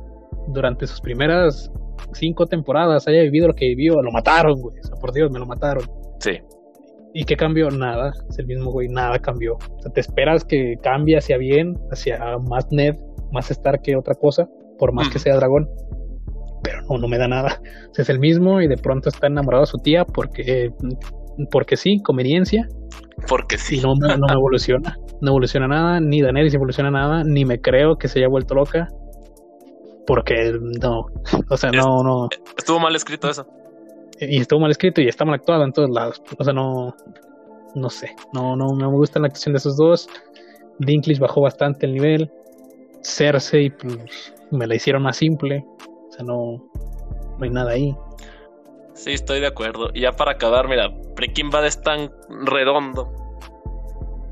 [0.49, 1.71] durante sus primeras
[2.12, 4.03] cinco temporadas haya vivido lo que vivió.
[4.03, 4.79] Lo mataron güey.
[4.81, 5.85] O sea por Dios me lo mataron.
[6.19, 6.39] Sí.
[7.19, 7.71] ¿Y qué cambió?
[7.71, 9.55] Nada, es el mismo güey, nada cambió.
[9.55, 12.93] O sea, te esperas que cambie hacia bien, hacia más Ned,
[13.33, 15.69] más estar que otra cosa, por más que sea dragón.
[16.62, 17.61] Pero no, no me da nada.
[17.97, 20.71] es el mismo y de pronto está enamorado de su tía porque,
[21.51, 22.69] porque sí, conveniencia.
[23.29, 23.81] Porque sí.
[23.81, 24.97] no, no, evoluciona.
[25.21, 28.89] No evoluciona nada, ni Daenerys evoluciona nada, ni me creo que se haya vuelto loca.
[30.07, 31.07] Porque no,
[31.49, 32.29] o sea, no, no.
[32.57, 33.47] Estuvo mal escrito eso.
[34.21, 36.23] Y estuvo mal escrito y está mal actuado en todos lados.
[36.39, 36.95] O sea, no,
[37.75, 40.09] no sé, no, no, no me gusta la actuación de esos dos.
[40.79, 42.31] Dinklage bajó bastante el nivel.
[43.07, 45.64] Cersei, pues me la hicieron más simple.
[46.09, 46.71] O sea, no,
[47.38, 47.97] no hay nada ahí.
[48.95, 49.90] Sí, estoy de acuerdo.
[49.95, 52.11] Y ya para acabar, mira, Breaking Bad es tan
[52.45, 53.12] redondo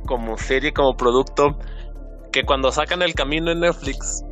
[0.06, 1.58] como serie, como producto,
[2.32, 4.24] que cuando sacan el camino en Netflix,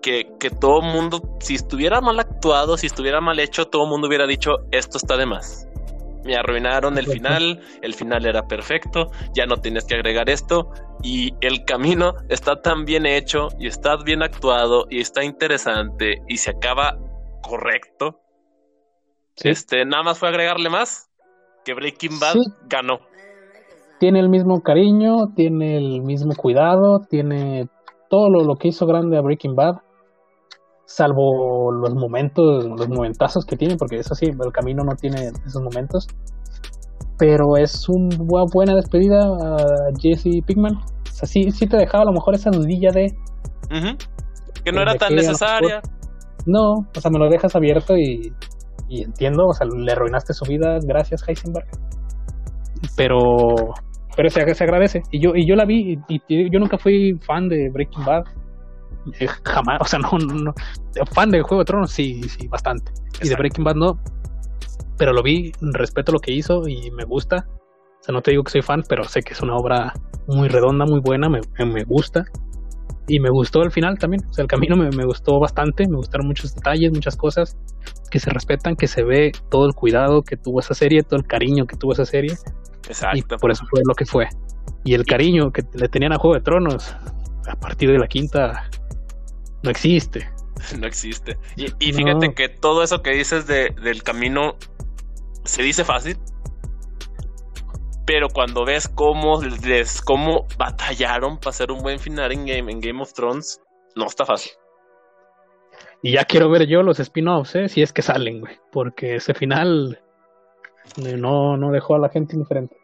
[0.00, 3.90] que, que todo el mundo, si estuviera mal actuado, si estuviera mal hecho, todo el
[3.90, 5.68] mundo hubiera dicho, esto está de más
[6.24, 10.70] me arruinaron el final, el final era perfecto, ya no tienes que agregar esto
[11.02, 16.36] y el camino está tan bien hecho y está bien actuado y está interesante y
[16.36, 16.96] se acaba
[17.42, 18.20] correcto.
[19.42, 21.10] Este, nada más fue agregarle más
[21.64, 22.36] que Breaking Bad
[22.68, 23.00] ganó.
[23.98, 27.68] Tiene el mismo cariño, tiene el mismo cuidado, tiene
[28.10, 29.76] todo lo, lo que hizo grande a Breaking Bad
[30.92, 35.62] salvo los momentos, los momentazos que tiene, porque eso sí, el camino no tiene esos
[35.62, 36.06] momentos.
[37.22, 38.16] Pero es una
[38.52, 39.56] buena despedida a
[39.96, 40.74] Jesse Pinkman.
[40.74, 43.12] O sea, sí, sí te dejaba a lo mejor esa dudilla de.
[44.64, 45.80] Que no era tan necesaria.
[46.46, 48.32] no, o sea, me lo dejas abierto y,
[48.88, 51.68] y entiendo, o sea, le arruinaste su vida, gracias Heisenberg.
[52.96, 53.54] Pero
[54.16, 55.02] pero se, se agradece.
[55.12, 58.24] Y yo, y yo la vi, y, y, yo nunca fui fan de Breaking Bad.
[59.20, 60.52] Eh, jamás, o sea, no, no,
[61.14, 62.90] fan de Juego de Tronos, sí, sí, bastante.
[63.22, 63.94] Y de Breaking Bad no,
[64.98, 67.46] pero lo vi, respeto lo que hizo y me gusta.
[68.00, 69.92] O sea, no te digo que soy fan, pero sé que es una obra
[70.26, 72.24] muy redonda, muy buena, me, me gusta.
[73.08, 74.24] y me gustó el final también.
[74.28, 77.56] O sea, el camino me, me, gustó bastante, me gustaron muchos detalles, muchas cosas
[78.10, 81.26] que se respetan, que se ve todo el cuidado que tuvo esa serie, todo el
[81.26, 82.36] cariño que tuvo esa serie.
[82.88, 83.18] Exacto.
[83.18, 84.28] Y por eso fue lo que fue.
[84.84, 86.94] Y el cariño que le tenían a Juego de Tronos,
[87.48, 88.68] a partir de la quinta,
[89.62, 90.28] no existe.
[90.78, 91.38] No existe.
[91.56, 92.34] Y, y fíjate no.
[92.34, 94.54] que todo eso que dices de, del camino
[95.44, 96.18] se dice fácil,
[98.06, 102.80] pero cuando ves cómo, les, cómo batallaron para hacer un buen final en Game, en
[102.80, 103.60] Game of Thrones,
[103.96, 104.52] no está fácil.
[106.02, 107.68] Y ya quiero ver yo los spin-offs, ¿eh?
[107.68, 110.00] si es que salen, güey, porque ese final
[111.16, 112.76] no, no dejó a la gente indiferente.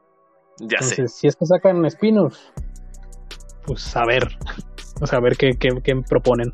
[0.61, 1.19] Ya Entonces, sé.
[1.19, 2.53] si es que sacan spin-offs,
[3.67, 4.29] pues a ver,
[5.01, 6.53] o sea, a ver qué, qué, qué proponen.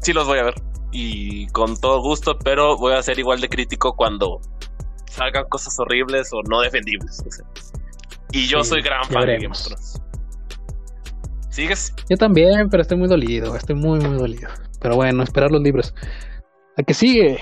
[0.00, 3.48] Sí los voy a ver y con todo gusto, pero voy a ser igual de
[3.48, 4.40] crítico cuando
[5.06, 7.22] salgan cosas horribles o no defendibles.
[7.26, 7.46] O sea.
[8.32, 10.02] Y yo sí, soy gran fan de Game of Thrones.
[11.50, 11.94] ¿Sigues?
[12.08, 14.48] Yo también, pero estoy muy dolido, estoy muy, muy dolido.
[14.80, 15.94] Pero bueno, esperar los libros.
[16.76, 17.38] ¿A que sigue?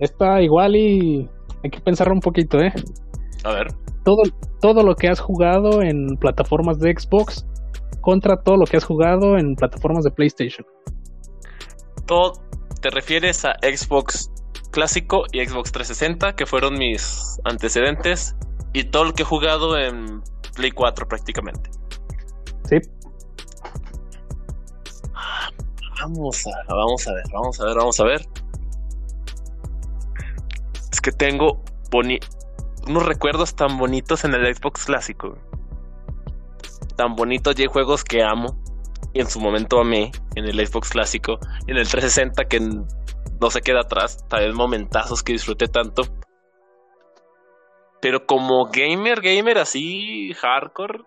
[0.00, 1.28] Está igual y
[1.62, 2.72] hay que pensarlo un poquito, ¿eh?
[3.44, 3.68] A ver.
[4.04, 4.22] Todo,
[4.60, 7.46] todo lo que has jugado en plataformas de Xbox
[8.00, 10.66] contra todo lo que has jugado en plataformas de PlayStation.
[12.06, 12.32] Todo,
[12.84, 14.30] te refieres a Xbox
[14.70, 18.36] clásico y Xbox 360, que fueron mis antecedentes,
[18.74, 20.20] y todo lo que he jugado en
[20.54, 21.70] Play 4 prácticamente.
[22.68, 22.76] Sí.
[25.98, 28.28] Vamos a, vamos a ver, vamos a ver, vamos a ver.
[30.92, 32.18] Es que tengo boni
[32.86, 35.38] unos recuerdos tan bonitos en el Xbox clásico.
[36.96, 38.62] Tan bonitos y hay juegos que amo.
[39.12, 41.38] Y en su momento amé en el Xbox clásico.
[41.66, 44.24] Y en el 360 que no se queda atrás.
[44.28, 46.02] Tal vez momentazos que disfruté tanto.
[48.00, 51.04] Pero como gamer, gamer así, hardcore,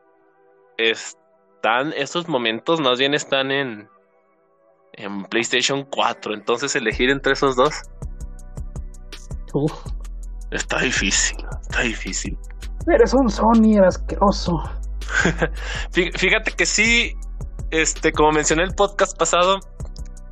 [0.77, 3.89] están, estos momentos más bien están en,
[4.93, 6.33] en PlayStation 4.
[6.33, 7.73] Entonces elegir entre esos dos.
[9.53, 9.73] Uf.
[10.51, 12.37] Está difícil, está difícil.
[12.87, 14.63] Eres un Sony asqueroso.
[15.91, 17.13] Fíjate que sí,
[17.71, 19.59] este, como mencioné el podcast pasado,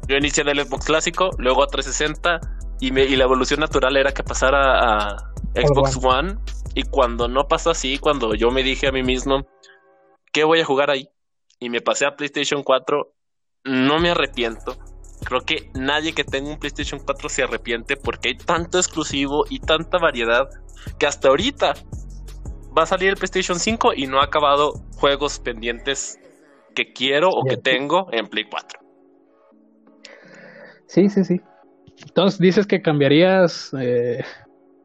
[0.08, 2.39] yo inicié en el Xbox clásico, luego a 360
[2.80, 6.32] y, me, y la evolución natural era que pasara a Xbox One.
[6.32, 6.39] One.
[6.76, 9.48] Y cuando no pasó así, cuando yo me dije a mí mismo,
[10.34, 11.10] ¿qué voy a jugar ahí?
[11.60, 13.13] Y me pasé a PlayStation 4,
[13.63, 14.78] no me arrepiento.
[15.24, 19.60] Creo que nadie que tenga un PlayStation 4 se arrepiente porque hay tanto exclusivo y
[19.60, 20.50] tanta variedad
[21.00, 21.74] que hasta ahorita
[22.78, 26.19] va a salir el PlayStation 5 y no ha acabado juegos pendientes
[26.75, 28.79] que quiero o que tengo en Play 4.
[30.88, 31.41] Sí, sí, sí.
[32.07, 34.23] Entonces dices que cambiarías eh,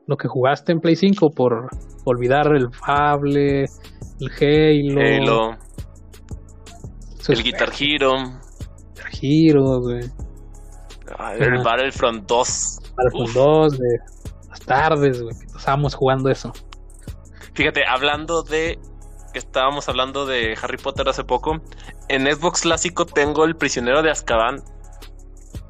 [0.07, 1.69] lo que jugaste en Play 5 por
[2.05, 3.65] olvidar el Fable,
[4.21, 5.71] el Halo, Halo
[7.29, 8.15] el Guitar Hero,
[8.89, 10.01] Guitar Hero, güey.
[11.39, 11.63] El ah.
[11.63, 12.79] Battlefront 2.
[12.97, 13.99] Battlefront 2, de
[14.49, 16.53] las tardes, güey, que estábamos jugando eso.
[17.55, 18.79] Fíjate, hablando de
[19.33, 21.61] que estábamos hablando de Harry Potter hace poco,
[22.09, 24.63] en Xbox clásico tengo el prisionero de Azkaban.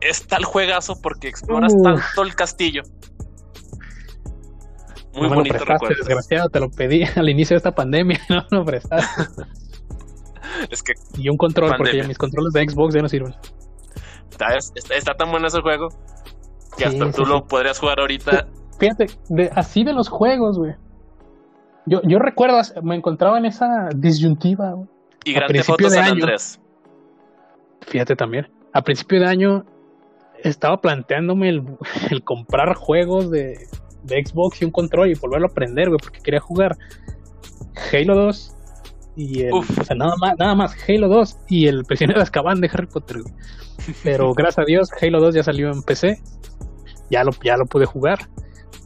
[0.01, 1.83] Es tal juegazo porque exploras uh.
[1.83, 2.83] tanto el castillo.
[5.15, 5.97] Muy no bonito recuerdo.
[5.97, 9.23] Desgraciado, te lo pedí al inicio de esta pandemia, no lo prestaste.
[10.71, 11.91] es que y un control, pandemia.
[11.91, 13.35] porque ya mis controles de Xbox ya no sirven.
[14.31, 15.89] Está, está, está tan bueno ese juego
[16.77, 17.45] que sí, hasta tú sí, lo sí.
[17.49, 18.47] podrías jugar ahorita.
[18.79, 20.73] Fíjate, de, así de los juegos, güey.
[21.87, 24.75] Yo, yo recuerdo, me encontraba en esa disyuntiva.
[25.25, 26.61] Y Grande Foto San Andrés.
[27.83, 28.49] Fíjate también.
[28.73, 29.65] A principio de año
[30.43, 31.65] estaba planteándome el,
[32.11, 33.59] el comprar juegos de,
[34.05, 36.77] de, Xbox y un control y volverlo a aprender, güey, porque quería jugar
[37.93, 38.57] Halo 2
[39.17, 42.61] y el, o sea, nada más, nada más Halo 2 y el prisionero de Azkaban
[42.61, 43.35] de Harry Potter, güey.
[44.03, 46.21] Pero gracias a Dios, Halo 2 ya salió en PC.
[47.11, 48.29] Ya lo, ya lo pude jugar.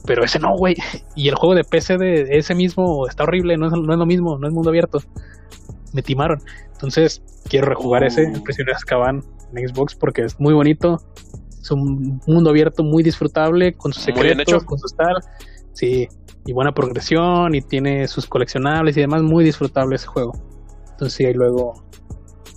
[0.06, 0.74] Pero ese no, güey.
[1.14, 4.06] Y el juego de PC de ese mismo está horrible, no es, no es lo
[4.06, 4.98] mismo, no es mundo abierto.
[5.92, 6.40] Me timaron.
[6.72, 9.22] Entonces, quiero rejugar ese, el prisionero de Azkaban
[9.54, 10.98] en Xbox, porque es muy bonito.
[11.60, 15.20] Es un mundo abierto muy disfrutable, con sus secretos, con su style.
[15.72, 16.08] Sí,
[16.46, 20.32] y buena progresión, y tiene sus coleccionables y demás, muy disfrutable ese juego.
[20.90, 21.72] Entonces, sí, ahí luego,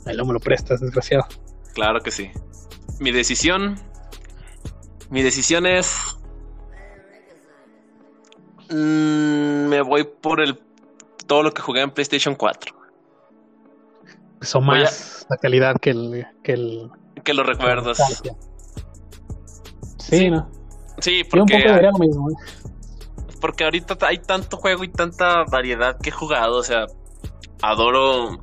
[0.06, 1.26] ahí luego me lo prestas, desgraciado.
[1.74, 2.30] Claro que sí.
[3.00, 3.76] Mi decisión.
[5.10, 6.16] Mi decisión es.
[8.70, 10.59] Mmm, me voy por el
[11.28, 12.76] todo lo que jugué en PlayStation 4.
[14.41, 15.34] Eso más a...
[15.34, 16.26] la calidad que el.
[16.43, 16.91] Que, el,
[17.24, 17.97] que los recuerdos.
[17.97, 18.30] Sí,
[19.97, 20.49] sí, ¿no?
[20.99, 21.61] Sí, porque.
[21.61, 22.36] Yo un poco lo mismo, ¿eh?
[23.39, 26.57] Porque ahorita hay tanto juego y tanta variedad que he jugado.
[26.57, 26.86] O sea,
[27.61, 28.41] adoro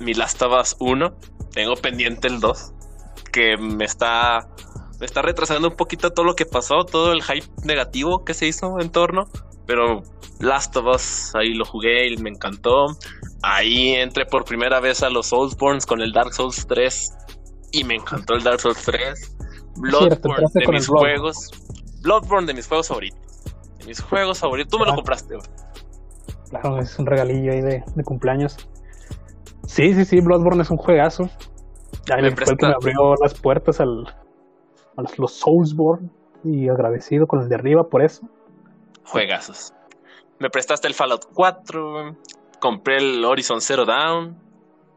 [0.00, 1.14] mi Last of Us 1.
[1.52, 2.72] Tengo pendiente el 2.
[3.32, 4.48] Que me está.
[4.98, 8.46] Me está retrasando un poquito todo lo que pasó, todo el hype negativo que se
[8.46, 9.28] hizo en torno.
[9.66, 10.02] Pero
[10.40, 12.96] Last of Us, ahí lo jugué y me encantó.
[13.42, 17.16] Ahí entré por primera vez a los Soulsborns con el Dark Souls 3
[17.72, 19.36] y me encantó el Dark Souls 3.
[19.76, 21.50] Bloodborne de mis juegos.
[22.02, 23.20] Bloodborne de mis juegos favoritos.
[23.78, 24.70] De mis juegos favoritos.
[24.70, 25.36] Tú me lo compraste,
[26.50, 28.56] Claro, es un regalillo ahí de, cumpleaños.
[29.66, 31.28] Sí, sí, sí, Bloodborne es un juegazo.
[32.06, 34.06] Ya me, fue que me abrió las puertas al,
[34.98, 36.10] a los, Soulsborne
[36.44, 38.28] y agradecido con el de arriba por eso.
[39.04, 39.72] Juegazos.
[40.38, 42.16] Me prestaste el Fallout 4,
[42.60, 44.36] compré el Horizon Zero Dawn,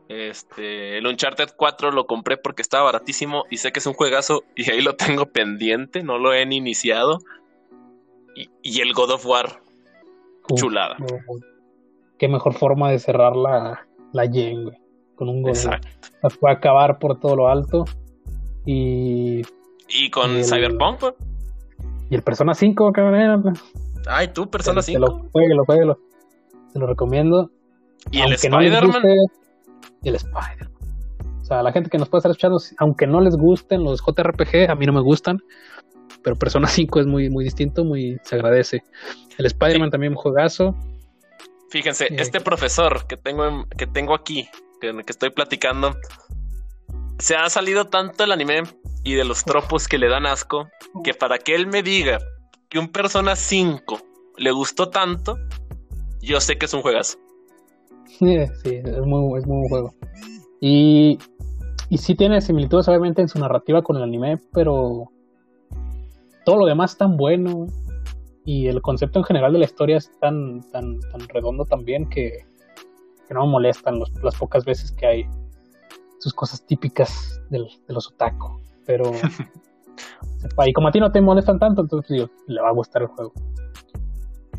[0.10, 4.44] este, el Uncharted 4 lo compré porque estaba baratísimo y sé que es un juegazo
[4.56, 7.20] y ahí lo tengo pendiente, no lo he ni iniciado.
[8.64, 9.62] Y, el God of War,
[10.56, 10.96] chulada.
[12.18, 14.78] qué mejor forma de cerrar la, la güey,
[15.16, 15.88] con un God Exacto.
[16.24, 17.86] Las puede acabar por todo lo alto.
[18.66, 19.42] Y.
[19.94, 21.04] Y con Cyberpunk,
[22.10, 23.54] Y el Persona 5, cabrón.
[24.08, 25.00] Ay, tú, Persona 5.
[25.00, 26.00] Lo, jueguelo, jueguelo.
[26.74, 27.52] Te lo recomiendo.
[28.12, 29.04] Y el Spider-Man
[30.04, 30.70] y el Spider.
[31.42, 34.70] O sea, la gente que nos puede estar escuchando, aunque no les gusten los JRPG,
[34.70, 35.38] a mí no me gustan,
[36.24, 38.84] pero Persona 5 es muy, muy distinto, muy se agradece.
[39.38, 40.76] El Spider-Man también un juegazo.
[41.70, 45.96] Fíjense, este profesor que tengo, que tengo aquí, que, que estoy platicando,
[47.20, 48.64] se ha salido tanto el anime
[49.04, 50.70] y de los tropos que le dan asco,
[51.04, 52.20] que para que él me diga
[52.70, 54.00] que un Persona 5
[54.38, 55.38] le gustó tanto,
[56.22, 57.18] yo sé que es un juegazo.
[58.08, 59.94] Sí, es muy, es muy buen juego.
[60.60, 61.18] Y,
[61.90, 65.12] y sí tiene similitudes obviamente en su narrativa con el anime, pero
[66.46, 67.68] todo lo demás es tan bueno
[68.46, 72.46] y el concepto en general de la historia es tan, tan, tan redondo también que,
[73.28, 75.26] que no me molestan las pocas veces que hay
[76.20, 78.62] sus cosas típicas del, de los otaku.
[78.86, 79.12] Pero,
[80.66, 83.34] y como a ti no te molestan tanto, entonces le va a gustar el juego.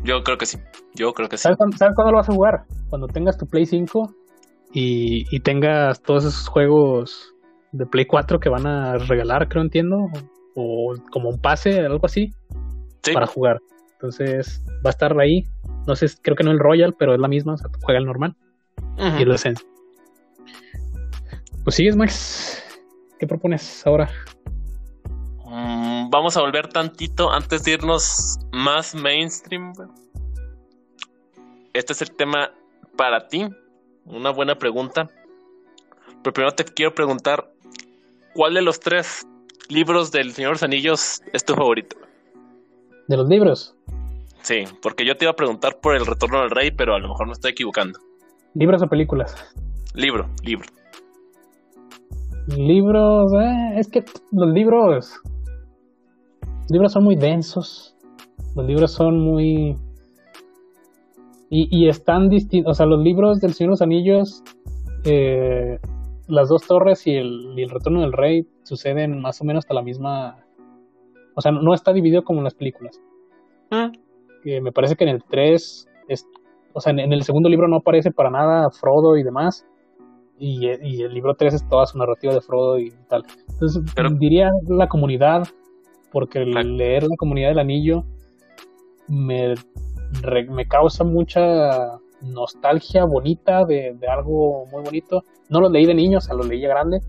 [0.03, 0.57] Yo creo que sí.
[0.95, 1.43] Yo creo que sí.
[1.43, 2.65] ¿Sabes cuándo, lo vas a jugar?
[2.89, 4.13] Cuando tengas tu Play 5
[4.73, 7.33] y, tengas todos esos juegos
[7.71, 10.07] de Play 4 que van a regalar, creo, entiendo.
[10.55, 12.33] O como un pase, algo así.
[13.13, 13.59] Para jugar.
[13.93, 15.43] Entonces va a estar ahí.
[15.87, 17.53] No sé, creo que no el Royal, pero es la misma.
[17.53, 18.35] O sea, juega el normal.
[18.97, 19.63] Y el Essence.
[21.63, 22.62] Pues sigues, Max.
[23.23, 24.09] ¿Qué propones ahora?
[25.45, 29.71] Mm, vamos a volver tantito antes de irnos más mainstream.
[31.71, 32.51] Este es el tema
[32.97, 33.47] para ti.
[34.03, 35.09] Una buena pregunta.
[36.21, 37.49] Pero primero te quiero preguntar,
[38.33, 39.25] ¿cuál de los tres
[39.69, 41.95] libros del Señor de los Anillos es tu favorito?
[43.07, 43.73] ¿De los libros?
[44.41, 47.07] Sí, porque yo te iba a preguntar por el Retorno del Rey, pero a lo
[47.07, 47.97] mejor me estoy equivocando.
[48.53, 49.33] ¿Libros o películas?
[49.93, 50.67] Libro, libro.
[52.47, 55.21] Libros, eh, es que los libros
[56.63, 57.93] los libros son muy densos,
[58.55, 59.77] los libros son muy...
[61.55, 64.43] Y, están distintos, o sea, los libros del Señor de los Anillos,
[65.05, 65.77] eh,
[66.27, 69.75] las dos torres y el, y el retorno del rey suceden más o menos hasta
[69.75, 70.37] la misma...
[71.35, 72.99] O sea, no está dividido como en las películas.
[73.69, 73.91] Ah.
[74.45, 76.25] me parece que en el 3, es,
[76.73, 79.63] o sea, en, el segundo libro no aparece para nada Frodo y demás.
[80.45, 83.23] Y, el libro 3 es toda su narrativa de Frodo y tal.
[83.49, 83.81] Entonces,
[84.19, 85.47] diría la comunidad
[86.11, 88.03] porque leer La Comunidad del Anillo
[89.07, 89.55] me,
[90.49, 95.23] me causa mucha nostalgia bonita de, algo muy bonito.
[95.47, 96.99] No lo leí de niño, o sea, lo leí de grande.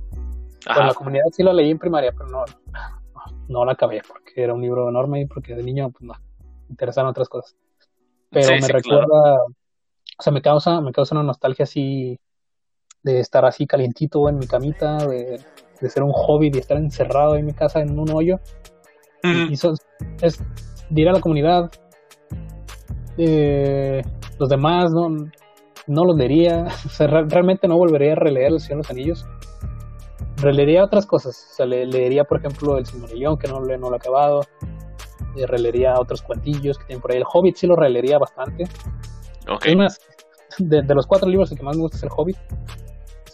[0.72, 2.44] Con la comunidad sí lo leí en primaria, pero no,
[3.48, 6.70] no, lo acabé porque era un libro enorme y porque de niño pues no, me
[6.70, 7.56] interesaban otras cosas.
[8.30, 9.42] Pero me recuerda,
[10.18, 12.20] o sea, me causa, me causa una nostalgia así
[13.04, 15.40] de estar así calientito en mi camita, de,
[15.80, 18.40] de ser un hobby, de estar encerrado en mi casa en un hoyo
[19.24, 19.54] y,
[20.22, 20.44] es,
[20.90, 21.70] dirá a la comunidad,
[23.16, 24.02] eh,
[24.38, 25.08] los demás no,
[25.86, 26.66] no los leería,
[26.98, 29.26] realmente no volvería a releer El Señor de los Anillos.
[30.36, 33.96] Releería otras cosas, o sea, leería por ejemplo El Silmarillion, que no, no lo he
[33.96, 34.42] acabado,
[35.36, 37.18] y releería otros cuantillos que tienen por ahí.
[37.18, 38.64] El Hobbit sí lo releería bastante.
[39.48, 39.74] Okay.
[39.74, 39.98] Más,
[40.58, 42.36] de, de, los cuatro libros el que más me gusta es el Hobbit.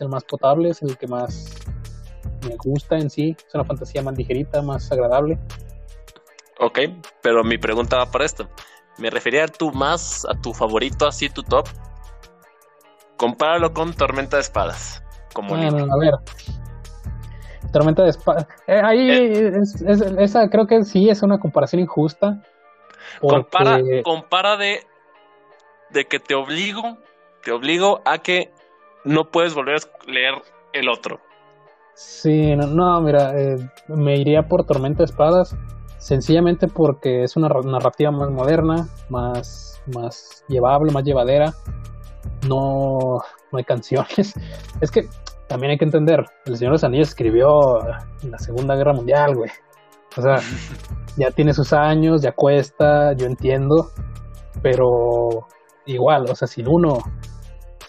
[0.00, 1.54] Es el más potable, es el que más
[2.48, 3.36] me gusta en sí.
[3.46, 5.38] Es una fantasía más ligerita, más agradable.
[6.58, 6.78] Ok,
[7.20, 8.48] pero mi pregunta va para esto.
[8.96, 11.68] Me refería tú más a tu favorito, así tu top.
[13.18, 15.04] Compáralo con Tormenta de Espadas.
[15.34, 16.14] Como bueno, a ver.
[17.70, 18.48] Tormenta de Espadas.
[18.68, 19.52] Eh, ahí eh.
[20.18, 22.42] esa creo que sí es una comparación injusta.
[23.20, 24.80] Compara, compara de,
[25.90, 26.96] de que te obligo,
[27.44, 28.50] te obligo a que
[29.04, 30.34] no puedes volver a leer
[30.72, 31.20] el otro.
[31.94, 33.56] Sí, no, mira, eh,
[33.88, 35.56] me iría por Tormenta de Espadas,
[35.98, 41.52] sencillamente porque es una narrativa más moderna, más, más llevable, más llevadera.
[42.48, 43.18] No,
[43.52, 44.34] no hay canciones.
[44.80, 45.02] Es que
[45.46, 47.48] también hay que entender, el Señor de los Anillos escribió
[48.22, 49.50] en la Segunda Guerra Mundial, güey.
[50.16, 50.36] O sea,
[51.16, 53.90] ya tiene sus años, ya cuesta, yo entiendo,
[54.62, 55.48] pero
[55.86, 56.98] igual, o sea, sin uno,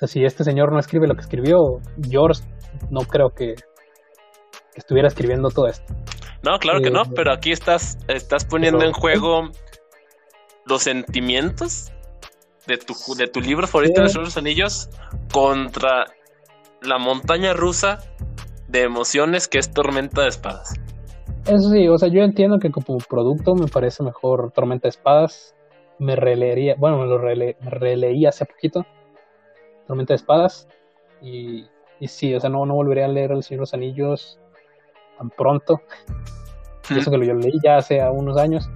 [0.02, 1.80] sea, si este señor no escribe lo que escribió,
[2.10, 2.43] George
[2.89, 3.56] no creo que,
[4.76, 5.93] estuviera escribiendo todo esto.
[6.43, 9.49] No, claro que no, eh, pero aquí estás, estás poniendo en juego
[10.66, 11.91] los sentimientos
[12.68, 14.89] de tu, de tu libro favorito de los Anillos
[15.32, 16.06] contra
[16.82, 17.99] la montaña rusa
[18.68, 20.74] de emociones que es Tormenta de Espadas.
[21.45, 25.56] Eso sí, o sea, yo entiendo que como producto me parece mejor Tormenta de Espadas.
[25.99, 28.86] Me releería, bueno, me lo releí hace poquito.
[29.92, 30.70] Tormenta de Espadas.
[31.22, 31.68] Y,
[32.00, 34.39] y sí, o sea, no, no volvería a leer El Señor de los Anillos
[35.18, 35.82] tan pronto.
[36.89, 38.70] Y eso que lo, yo leí ya hace unos años.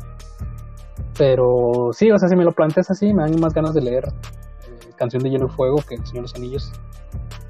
[1.18, 4.04] Pero sí, o sea, si me lo planteas así, me dan más ganas de leer
[4.08, 6.74] eh, Canción de Hielo y Fuego que El Señor de los Anillos.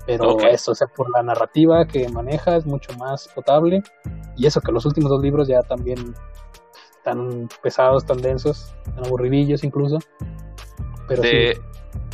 [0.05, 3.81] Pero eso, o sea, por la narrativa que maneja es mucho más potable.
[4.37, 6.13] Y eso, que los últimos dos libros ya también
[7.03, 9.97] tan pesados, tan densos, tan aburridillos incluso.
[11.07, 11.59] Pero de,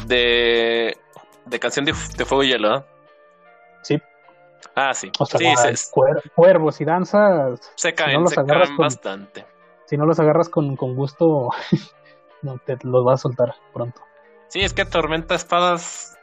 [0.08, 0.97] de,
[1.46, 2.86] de canción de, Fuego y Hielo, ¿no?
[3.82, 3.98] Sí.
[4.76, 5.12] Ah, sí.
[5.20, 5.39] O sea,
[6.36, 7.72] cuervos y danzas.
[7.76, 9.46] Se caen, se caen bastante.
[9.86, 11.50] Si no los agarras con, con gusto,
[12.42, 14.02] no te los vas a soltar pronto.
[14.48, 16.18] Sí, es que Tormenta Espadas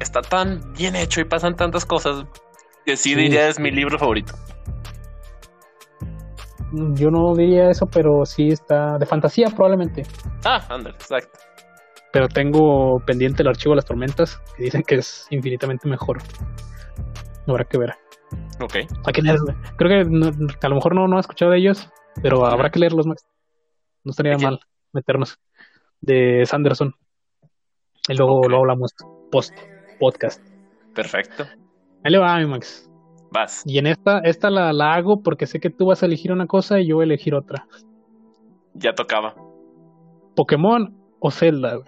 [0.00, 2.24] está tan bien hecho y pasan tantas cosas
[2.84, 4.34] que sí, diría es mi libro favorito.
[6.72, 10.02] Yo no diría eso, pero sí está de fantasía probablemente.
[10.44, 11.38] Ah, ándale, exacto.
[12.14, 16.22] Pero tengo pendiente el archivo de las tormentas, que dicen que es infinitamente mejor.
[17.44, 17.94] Habrá que ver.
[18.60, 18.74] Ok.
[19.76, 21.90] Creo que a lo mejor no, no ha escuchado de ellos,
[22.22, 23.26] pero habrá que leerlos, más.
[24.04, 24.60] No estaría mal
[24.92, 25.40] meternos.
[26.00, 26.94] De Sanderson.
[28.06, 28.92] Y luego lo hablamos
[29.32, 29.52] post
[29.98, 30.40] podcast.
[30.94, 31.44] Perfecto.
[32.04, 32.88] Ahí le va, mi Max.
[33.32, 33.64] Vas.
[33.66, 36.46] Y en esta, esta la, la hago porque sé que tú vas a elegir una
[36.46, 37.66] cosa y yo voy a elegir otra.
[38.74, 39.34] Ya tocaba.
[40.36, 41.80] ¿Pokémon o Zelda,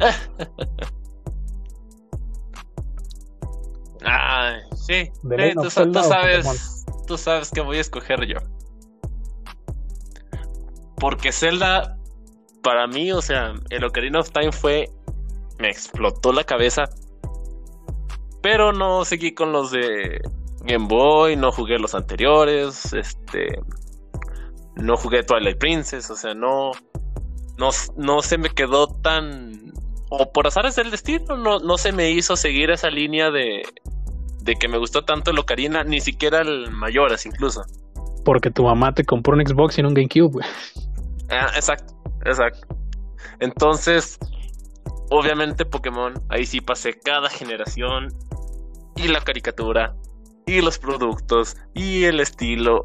[4.02, 5.10] Ay, sí.
[5.54, 8.38] tú, sabes, tú sabes que voy a escoger yo.
[10.96, 11.98] Porque Zelda,
[12.62, 14.90] para mí, o sea, el Ocarina of Time fue.
[15.58, 16.88] Me explotó la cabeza
[18.42, 20.20] pero no seguí con los de
[20.62, 23.60] Game Boy, no jugué los anteriores, este
[24.76, 26.72] no jugué Twilight Princess, o sea, no
[27.58, 29.69] no, no se me quedó tan
[30.10, 33.62] o por azares del destino, no, no se me hizo seguir esa línea de,
[34.42, 37.62] de que me gustó tanto el Ocarina, ni siquiera el Mayoras incluso.
[38.24, 40.44] Porque tu mamá te compró un Xbox y un GameCube,
[41.30, 41.94] Ah, exacto,
[42.24, 42.66] exacto.
[43.38, 44.18] Entonces,
[45.10, 48.08] obviamente Pokémon, ahí sí pasé cada generación
[48.96, 49.94] y la caricatura
[50.46, 52.82] y los productos y el estilo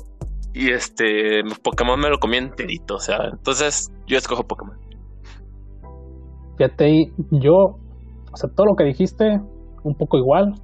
[0.54, 4.85] y este Pokémon me lo comí enterito, o sea, entonces yo escojo Pokémon.
[6.58, 7.78] Fíjate, yo,
[8.32, 9.42] o sea, todo lo que dijiste,
[9.84, 10.56] un poco igual.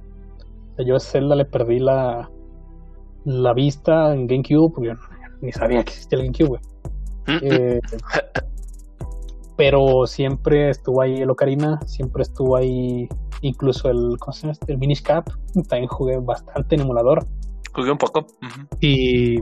[0.78, 2.30] yo a Zelda le perdí la,
[3.24, 4.94] la vista en GameCube, porque yo
[5.40, 6.60] ni sabía que existía el GameCube,
[7.42, 7.80] eh,
[9.56, 13.08] pero siempre estuvo ahí el Ocarina, siempre estuvo ahí
[13.42, 14.52] incluso el, ¿cómo se llama?
[14.52, 14.72] Este?
[14.72, 15.28] el Minish Cap,
[15.68, 17.26] también jugué bastante en emulador.
[17.74, 18.26] Jugué un poco.
[18.80, 19.40] Y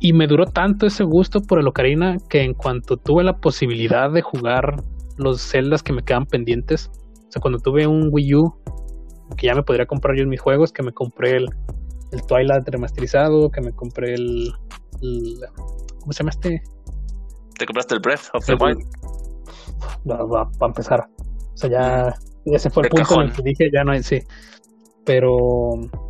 [0.00, 4.10] y me duró tanto ese gusto por el Ocarina que en cuanto tuve la posibilidad
[4.10, 4.82] de jugar
[5.16, 6.90] los Zeldas que me quedan pendientes,
[7.28, 8.54] o sea, cuando tuve un Wii U,
[9.36, 11.48] que ya me podría comprar yo en mis juegos, que me compré el,
[12.12, 14.52] el Twilight remasterizado, que me compré el,
[16.00, 16.62] ¿cómo se llama este?
[17.58, 18.82] ¿Te compraste el Breath of the Wild?
[20.04, 21.06] Para empezar.
[21.54, 24.20] O sea, ya ese fue el punto en el que dije, ya no hay, sí.
[25.04, 25.36] Pero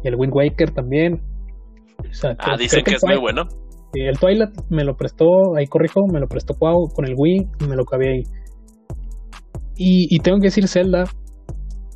[0.03, 1.23] el Wind Waker también.
[2.39, 3.47] ah, dicen que, es muy bueno.
[4.01, 7.67] El Twilight me lo prestó, ahí corrijo, me lo prestó Cuau con el Wii y
[7.67, 8.23] me lo cabé ahí.
[9.77, 11.05] Y, y tengo que decir Zelda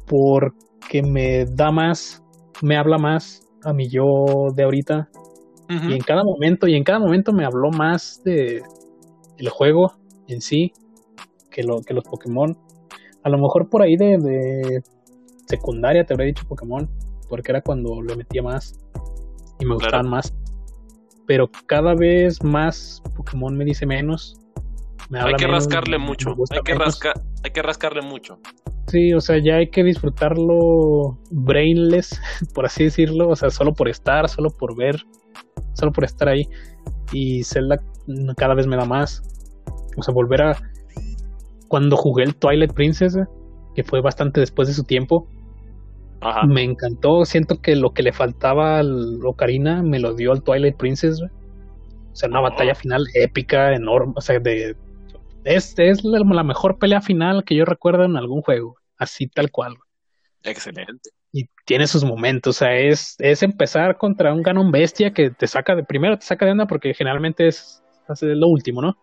[0.07, 2.23] porque me da más,
[2.63, 4.05] me habla más a mi yo
[4.55, 5.09] de ahorita.
[5.89, 8.61] Y en cada momento, y en cada momento me habló más de,
[9.39, 9.93] el juego
[10.27, 10.73] en sí
[11.49, 12.57] que, lo, que los Pokémon.
[13.23, 14.83] A lo mejor por ahí de,
[15.47, 16.89] secundaria te habría dicho Pokémon,
[17.29, 18.73] porque era cuando le metía más
[19.61, 20.35] y me gustaban más.
[21.31, 24.37] Pero cada vez más Pokémon me dice menos.
[25.13, 26.35] hay que rascarle mucho.
[26.51, 26.73] Hay que,
[27.45, 28.41] hay que rascarle mucho.
[28.89, 32.21] Sí, o sea, ya hay que disfrutarlo brainless,
[32.53, 35.05] por así decirlo, o sea, solo por estar, solo por ver,
[35.75, 36.49] solo por estar ahí.
[37.13, 37.81] Y Zelda
[38.37, 39.23] cada vez me da más.
[39.97, 40.57] O sea, volver a...
[41.69, 43.17] Cuando jugué el Twilight Princess,
[43.77, 45.29] que fue bastante después de su tiempo,
[46.47, 47.25] me encantó.
[47.25, 51.21] Siento que lo que le faltaba al Ocarina me lo dio al Twilight Princess.
[51.23, 54.15] O sea, una batalla final épica, enorme.
[54.17, 54.77] O sea, de,
[55.45, 58.77] es, es la, mejor pelea final que yo recuerdo en algún juego.
[58.99, 59.77] Así tal cual.
[60.43, 61.11] Excelente.
[61.33, 62.57] Y tiene sus momentos.
[62.57, 65.85] O sea, es, es empezar contra un Ganon bestia que te saca de.
[65.85, 68.97] Primero te saca de onda porque generalmente es, es lo último, ¿no?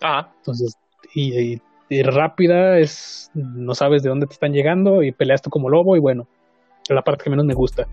[0.00, 0.32] Ajá.
[0.36, 0.76] Entonces,
[1.14, 3.30] y, y rápida es.
[3.34, 6.28] No sabes de dónde te están llegando y peleas tú como lobo y bueno
[6.94, 7.86] la parte que menos me gusta.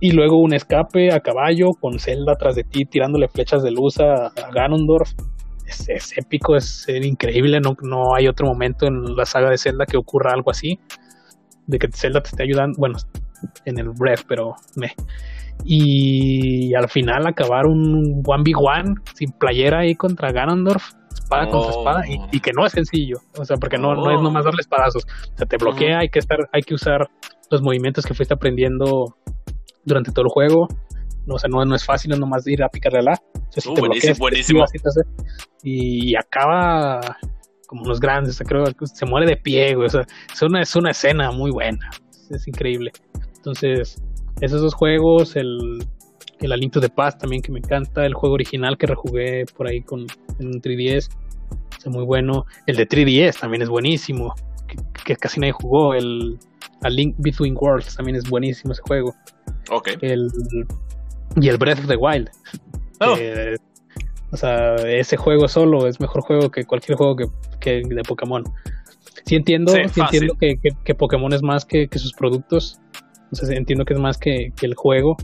[0.00, 3.98] Y luego un escape a caballo con Zelda atrás de ti tirándole flechas de luz
[4.00, 5.12] a, Ganondorf.
[5.66, 7.60] Es, épico, es, increíble.
[7.60, 10.78] No, no hay otro momento en la saga de Zelda que ocurra algo así.
[11.66, 12.76] De que Zelda te esté ayudando.
[12.78, 12.98] Bueno,
[13.64, 14.92] en el Breath, pero me.
[15.64, 20.92] Y al final acabar un 1v1 sin playera ahí contra Ganondorf
[21.24, 22.02] espada contra espada
[22.32, 25.36] y, que no es sencillo, o sea, porque no, no es nomás darle espadazos, o
[25.36, 27.08] sea, te bloquea, hay que estar, hay que usar
[27.50, 29.16] los movimientos que fuiste aprendiendo
[29.84, 30.68] durante todo el juego.
[31.26, 33.22] O sea, no, no es fácil, no nomás ir a picarle a la.
[33.66, 34.64] Uh, buenísimo, buenísimo.
[35.62, 37.00] y acaba
[37.66, 40.90] como los grandes, creo que se muere de pie, O sea, es una, es una
[40.90, 41.90] escena muy buena.
[42.30, 42.92] Es, increíble.
[43.36, 44.02] Entonces,
[44.40, 45.84] esos dos juegos, el,
[46.40, 49.80] el Aliento de Paz también que me encanta, el juego original que rejugué por ahí
[49.82, 50.06] con
[50.38, 51.08] en 3DS,
[51.78, 52.44] es muy bueno.
[52.66, 54.34] El de 3DS también es buenísimo,
[54.66, 55.94] que, que casi nadie jugó.
[55.94, 56.38] El
[56.82, 59.14] a Link Between Worlds también es buenísimo ese juego.
[59.70, 59.90] Ok.
[60.00, 60.30] El,
[61.36, 62.30] y el Breath of the Wild.
[63.00, 63.16] Oh.
[64.30, 67.16] o sea, ese juego solo es mejor juego que cualquier juego
[67.60, 68.44] que, de Pokémon.
[69.26, 72.80] Sí entiendo, sí, entiendo que, que, Pokémon es más que, sus productos.
[73.32, 75.16] O sea, entiendo que es más que, el juego.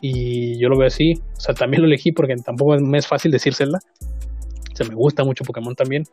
[0.00, 1.14] Y yo lo veo así.
[1.36, 3.78] O sea, también lo elegí porque tampoco me es fácil decírsela.
[4.72, 6.04] O sea, me gusta mucho Pokémon también.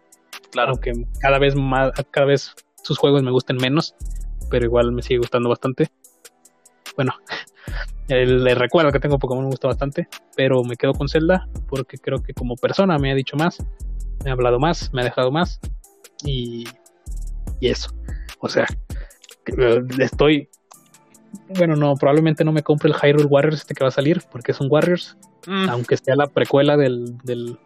[0.51, 0.71] Claro.
[0.71, 2.53] Aunque cada vez más, cada vez
[2.83, 3.95] sus juegos me gusten menos
[4.53, 5.89] pero igual me sigue gustando bastante.
[6.95, 7.15] Bueno,
[8.07, 12.21] le recuerdo que tengo Pokémon me gusta bastante, pero me quedo con Zelda porque creo
[12.21, 13.65] que como persona me ha dicho más,
[14.23, 15.59] me ha hablado más, me ha dejado más
[16.23, 16.65] y,
[17.59, 17.89] y eso.
[18.41, 18.67] O sea,
[19.57, 20.49] eh, estoy
[21.57, 24.51] bueno, no, probablemente no me compre el Hyrule Warriors este que va a salir, porque
[24.51, 25.67] es un Warriors, mm.
[25.67, 27.57] aunque sea la precuela del, del,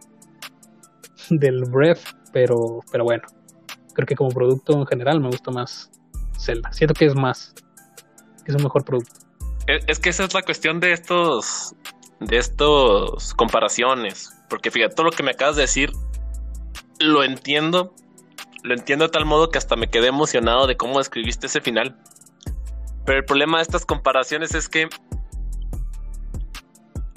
[1.31, 1.99] del Breath,
[2.31, 3.23] pero, pero bueno,
[3.93, 5.91] creo que como producto en general me gusta más
[6.37, 6.71] Zelda.
[6.71, 7.53] Siento que es más,
[8.45, 9.19] es un mejor producto.
[9.67, 11.75] Es, que esa es la cuestión de estos,
[12.21, 15.91] de estos comparaciones, porque fíjate, todo lo que me acabas de decir,
[16.99, 17.93] lo entiendo,
[18.63, 21.97] lo entiendo de tal modo que hasta me quedé emocionado de cómo escribiste ese final.
[23.05, 24.87] Pero el problema de estas comparaciones es que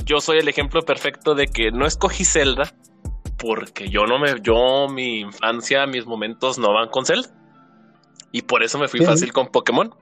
[0.04, 2.74] yo soy el ejemplo perfecto de que no escogí Zelda
[3.40, 7.30] porque yo no me, yo, mi infancia, mis momentos no van con Zelda.
[8.32, 9.94] Y por eso me fui fácil con Pokémon.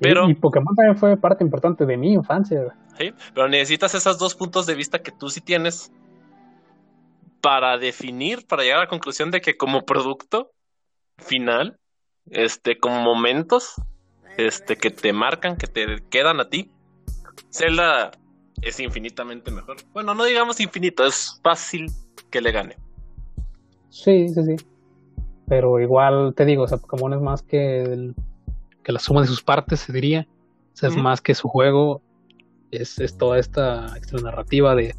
[0.00, 2.76] Pero, y, Pokémon también fue parte importante de mi infancia.
[2.98, 5.92] Sí, pero necesitas esos dos puntos de vista que tú sí tienes
[7.40, 10.52] para definir, para llegar a la conclusión de que como producto
[11.18, 11.78] final,
[12.30, 13.74] este, como momentos,
[14.36, 16.70] este, que te marcan, que te quedan a ti,
[17.50, 18.12] Zelda
[18.62, 19.76] es infinitamente mejor.
[19.92, 21.90] Bueno, no digamos infinito, es fácil
[22.30, 22.76] que le gane.
[23.90, 24.56] Sí, sí, sí.
[25.48, 28.12] Pero igual te digo, o sea, Pokémon es más que,
[28.82, 30.26] que la suma de sus partes, se diría.
[30.74, 32.02] O sea, es más que su juego.
[32.70, 34.94] Es, es toda esta extra narrativa de,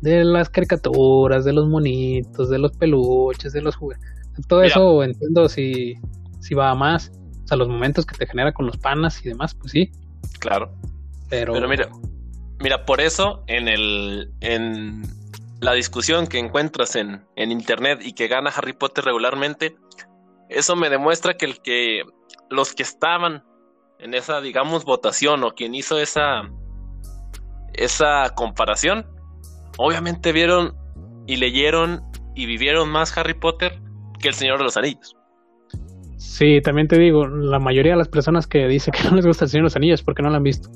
[0.00, 4.04] de las caricaturas, de los monitos, de los peluches, de los juguetes.
[4.48, 5.94] Todo eso entiendo si,
[6.40, 7.12] si va a más.
[7.44, 9.90] O sea, los momentos que te genera con los panas y demás, pues sí.
[10.40, 10.72] Claro.
[11.28, 11.88] Pero, Pero mira,
[12.60, 15.02] mira, por eso en el en
[15.64, 19.74] la discusión que encuentras en, en internet y que gana Harry Potter regularmente,
[20.50, 22.02] eso me demuestra que el que
[22.50, 23.42] los que estaban
[23.98, 26.42] en esa, digamos, votación o quien hizo esa,
[27.72, 29.06] esa comparación,
[29.78, 30.74] obviamente vieron
[31.26, 32.02] y leyeron
[32.34, 33.80] y vivieron más Harry Potter
[34.20, 35.16] que el Señor de los Anillos.
[36.18, 39.46] Sí, también te digo, la mayoría de las personas que dicen que no les gusta
[39.46, 40.68] el Señor de los Anillos porque no lo han visto.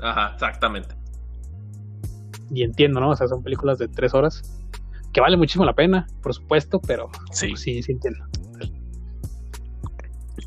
[0.00, 1.03] Ajá, exactamente
[2.50, 3.10] y entiendo, ¿no?
[3.10, 4.42] O sea, son películas de tres horas
[5.12, 8.24] que vale muchísimo la pena, por supuesto, pero sí, pues, sí, sí entiendo.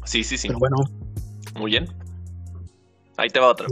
[0.04, 0.48] Sí, sí, sí.
[0.48, 0.78] Pero bueno.
[1.56, 1.88] Muy bien.
[3.18, 3.68] Ahí te va otra.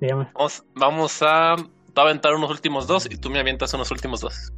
[0.00, 1.56] Vamos, vamos a, a
[1.96, 4.52] aventar unos últimos dos y tú me avientas unos últimos dos.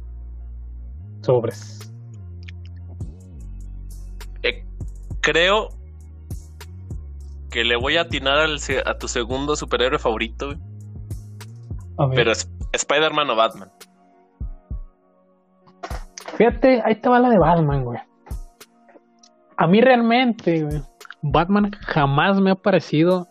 [1.21, 1.91] Sobres.
[4.43, 4.65] Eh,
[5.21, 5.69] creo
[7.49, 10.55] que le voy a atinar al, a tu segundo superhéroe favorito,
[12.15, 13.71] Pero es Spider-Man o Batman.
[16.37, 17.99] Fíjate, ahí va la de Batman, güey.
[19.57, 20.81] A mí realmente, güey,
[21.21, 23.27] Batman jamás me ha parecido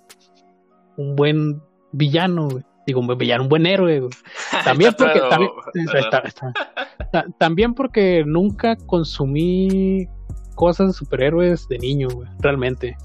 [0.96, 1.62] un buen
[1.92, 2.64] villano, güey.
[2.86, 4.12] Digo, un buen villano, un buen héroe, güey.
[4.64, 5.20] También porque,
[7.38, 10.08] también, porque nunca consumí
[10.54, 12.96] cosas de superhéroes de niño, güey, realmente.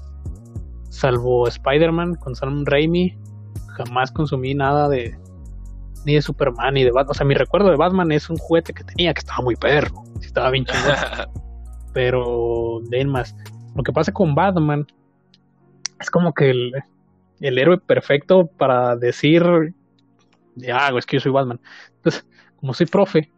[0.90, 3.18] Salvo Spider-Man con Sam Raimi,
[3.76, 5.18] jamás consumí nada de,
[6.06, 7.10] ni de Superman, ni de Batman.
[7.10, 10.04] O sea, mi recuerdo de Batman es un juguete que tenía que estaba muy perro.
[10.22, 10.94] Estaba bien chingón.
[11.92, 13.34] Pero, de más.
[13.74, 14.86] Lo que pasa con Batman
[15.98, 16.72] es como que el,
[17.40, 19.42] el héroe perfecto para decir,
[20.54, 21.60] ya, es que yo soy Batman.
[21.96, 23.28] Entonces, como soy profe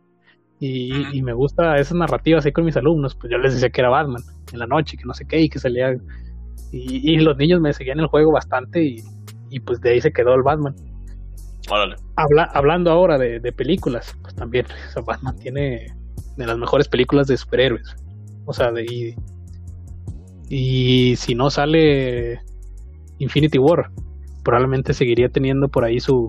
[0.61, 3.89] y, me gusta esas narrativas ahí con mis alumnos, pues yo les decía que era
[3.89, 5.95] Batman en la noche, que no sé qué, y que salía.
[6.71, 9.03] Y, y los niños me seguían el juego bastante y,
[9.49, 10.75] y pues de ahí se quedó el Batman
[12.55, 14.67] hablando ahora de, películas, pues también
[15.07, 15.95] Batman tiene
[16.37, 17.97] de las mejores películas de superhéroes.
[18.47, 19.15] O sea, de,
[20.49, 22.41] y, si no sale
[23.19, 23.91] Infinity War,
[24.45, 26.29] probablemente seguiría teniendo por ahí su,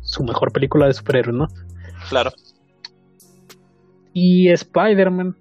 [0.00, 1.46] su mejor película de superhéroes, ¿no?
[2.08, 2.30] Claro.
[4.12, 5.36] Y Spider-Man.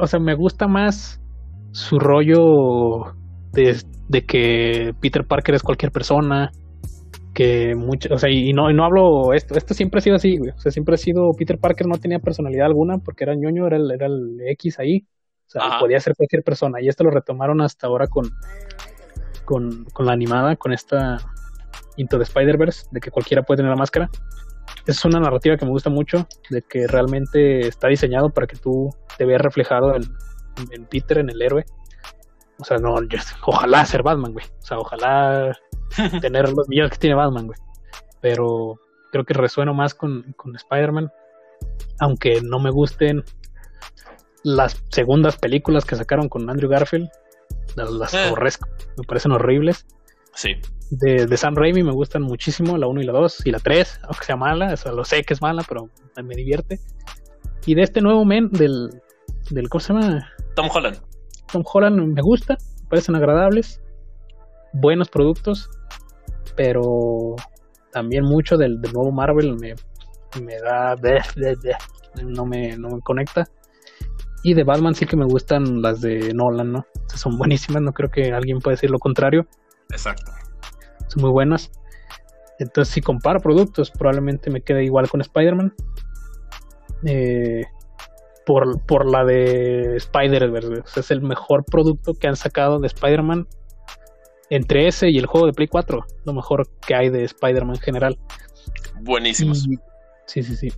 [0.00, 1.20] o sea, me gusta más
[1.72, 3.14] su rollo
[3.52, 3.76] de,
[4.08, 6.50] de que Peter Parker es cualquier persona,
[7.34, 10.36] que mucho, o sea, y no, y no hablo esto, esto siempre ha sido así,
[10.36, 13.66] güey, o sea, siempre ha sido, Peter Parker no tenía personalidad alguna porque era ñoño,
[13.66, 15.06] era el, era el X ahí,
[15.46, 18.30] o sea, podía ser cualquier persona, y esto lo retomaron hasta ahora con,
[19.44, 21.18] con, con la animada, con esta
[21.96, 24.10] Into the Spider-Verse, de que cualquiera puede tener la máscara.
[24.86, 28.90] Es una narrativa que me gusta mucho, de que realmente está diseñado para que tú
[29.16, 30.02] te veas reflejado en,
[30.72, 31.64] en Peter, en el héroe,
[32.58, 32.96] o sea, no,
[33.46, 34.46] ojalá ser Batman, güey.
[34.46, 35.56] O sea, ojalá
[36.20, 37.58] tener los millones que tiene Batman, güey.
[38.20, 38.78] Pero
[39.10, 41.10] creo que resueno más con, con Spider-Man.
[42.00, 43.24] Aunque no me gusten
[44.44, 47.08] las segundas películas que sacaron con Andrew Garfield.
[47.76, 48.26] Las, eh.
[48.26, 48.68] aborrezco.
[48.96, 49.86] Me parecen horribles.
[50.34, 50.54] Sí.
[50.90, 54.00] De, de Sam Raimi me gustan muchísimo la 1 y la 2 y la 3,
[54.04, 55.88] aunque sea mala, o sea, lo sé que es mala, pero
[56.22, 56.78] me divierte.
[57.66, 58.90] Y de este nuevo men del,
[59.50, 60.30] del ¿cómo se llama?
[60.54, 61.00] Tom Holland.
[61.52, 63.80] Tom Holland me gusta, me parecen agradables,
[64.72, 65.70] buenos productos,
[66.56, 67.36] pero
[67.92, 69.74] también mucho del, nuevo Marvel me,
[70.42, 70.96] me da.
[72.22, 73.46] no, me, no me conecta.
[74.42, 76.86] Y de Batman sí que me gustan las de Nolan, ¿no?
[77.14, 79.46] son buenísimas, no creo que alguien pueda decir lo contrario.
[79.90, 80.32] Exacto.
[81.08, 81.70] Son muy buenas.
[82.58, 85.74] Entonces, si comparo productos, probablemente me quede igual con Spider-Man.
[87.06, 87.62] Eh,
[88.44, 91.00] por, por la de Spider-Verse.
[91.00, 93.46] es el mejor producto que han sacado de Spider-Man.
[94.50, 97.82] Entre ese y el juego de Play 4, lo mejor que hay de Spider-Man en
[97.82, 98.18] general.
[99.00, 99.66] Buenísimos.
[100.26, 100.68] sí, sí, sí.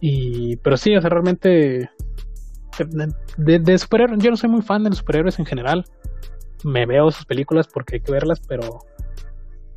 [0.00, 1.90] Y, pero sí, o sea, realmente.
[3.36, 5.84] De, de, superhéroes, yo no soy muy fan de los superhéroes en general.
[6.64, 8.80] Me veo sus películas porque hay que verlas, pero.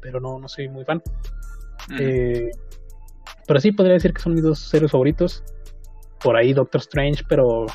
[0.01, 1.01] Pero no, no soy muy fan.
[1.99, 2.49] Eh,
[3.47, 5.43] pero sí podría decir que son mis dos héroes favoritos
[6.23, 7.65] por ahí Doctor Strange, pero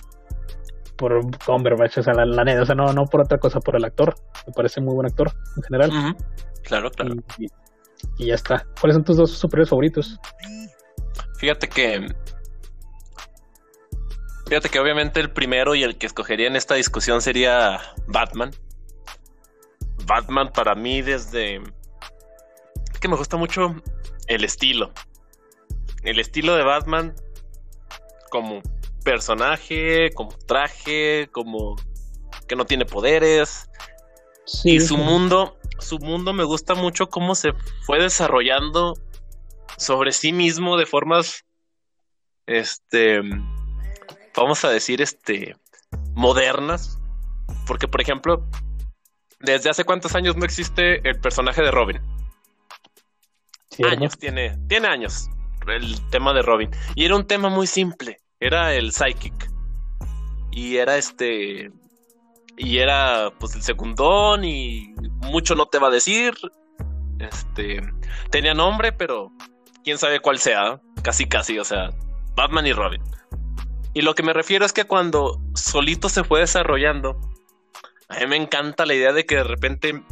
[0.97, 3.85] por Cumberbatch, o sea, la, la, o sea, no, no por otra cosa, por el
[3.85, 4.15] actor.
[4.47, 6.17] Me parece muy buen actor en general.
[6.63, 7.15] Claro, claro.
[7.39, 8.67] Y, ya está.
[8.81, 10.19] ¿Cuáles son tus dos superhéroes favoritos?
[11.39, 12.07] Fíjate que.
[14.49, 18.51] Fíjate que obviamente el primero y el que escogería en esta discusión sería Batman.
[20.07, 21.57] Batman para mí desde.
[21.57, 23.75] Es que me gusta mucho
[24.29, 24.93] el estilo.
[26.03, 27.15] El estilo de Batman
[28.31, 28.63] como
[29.05, 31.77] personaje, como traje, como
[32.49, 33.69] que no tiene poderes.
[34.65, 37.53] y su mundo, su mundo me gusta mucho cómo se
[37.85, 38.95] fue desarrollando
[39.77, 41.45] sobre sí mismo de formas,
[42.47, 43.21] este,
[44.37, 45.57] vamos a decir, este,
[46.15, 46.99] modernas.
[47.67, 48.45] Porque, por ejemplo,
[49.41, 52.01] desde hace cuántos años no existe el personaje de Robin.
[53.85, 55.29] años tiene, tiene años
[55.69, 56.71] el tema de Robin.
[56.95, 58.21] Y era un tema muy simple.
[58.41, 59.51] Era el psychic.
[60.51, 61.71] Y era este.
[62.57, 66.35] Y era pues el secundón y mucho no te va a decir.
[67.19, 67.81] Este.
[68.31, 69.33] Tenía nombre, pero
[69.85, 70.81] quién sabe cuál sea.
[71.03, 71.91] Casi, casi, o sea,
[72.35, 73.03] Batman y Robin.
[73.95, 77.19] Y lo que me refiero es que cuando solito se fue desarrollando,
[78.09, 80.03] a mí me encanta la idea de que de repente,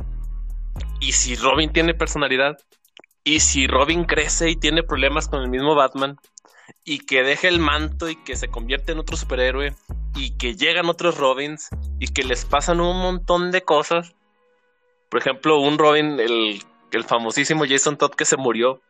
[1.01, 2.57] y si Robin tiene personalidad,
[3.25, 6.17] y si Robin crece y tiene problemas con el mismo Batman
[6.85, 9.75] y que deje el manto y que se convierte en otro superhéroe
[10.15, 14.15] y que llegan otros Robins y que les pasan un montón de cosas.
[15.11, 16.63] Por ejemplo, un Robin, el,
[16.93, 18.83] el famosísimo Jason Todd que se murió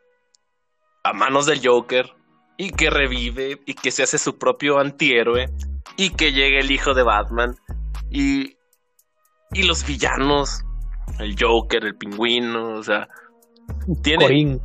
[1.04, 2.10] a manos del Joker
[2.56, 5.46] y que revive y que se hace su propio antihéroe
[5.96, 7.54] y que llega el hijo de Batman
[8.10, 8.56] y,
[9.52, 10.64] y los villanos,
[11.20, 13.08] el Joker, el pingüino, o sea,
[14.02, 14.60] tiene,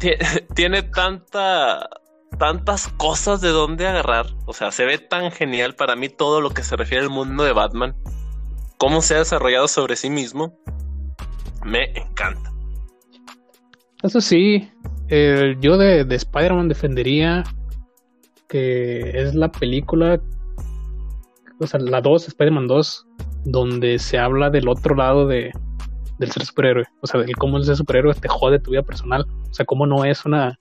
[0.54, 1.88] tiene tanta
[2.38, 4.26] tantas cosas de dónde agarrar.
[4.46, 7.44] O sea, se ve tan genial para mí todo lo que se refiere al mundo
[7.44, 7.94] de Batman.
[8.78, 10.58] Cómo se ha desarrollado sobre sí mismo.
[11.64, 12.50] Me encanta.
[14.02, 14.70] Eso sí,
[15.60, 17.44] yo de, de Spider-Man defendería
[18.50, 20.20] que es la película,
[21.60, 23.06] o sea, la 2, Spider-Man 2,
[23.44, 25.52] donde se habla del otro lado de,
[26.20, 26.84] del ser superhéroe.
[27.00, 29.26] O sea, de cómo el ser superhéroe te jode tu vida personal.
[29.50, 30.60] O sea, cómo no es una,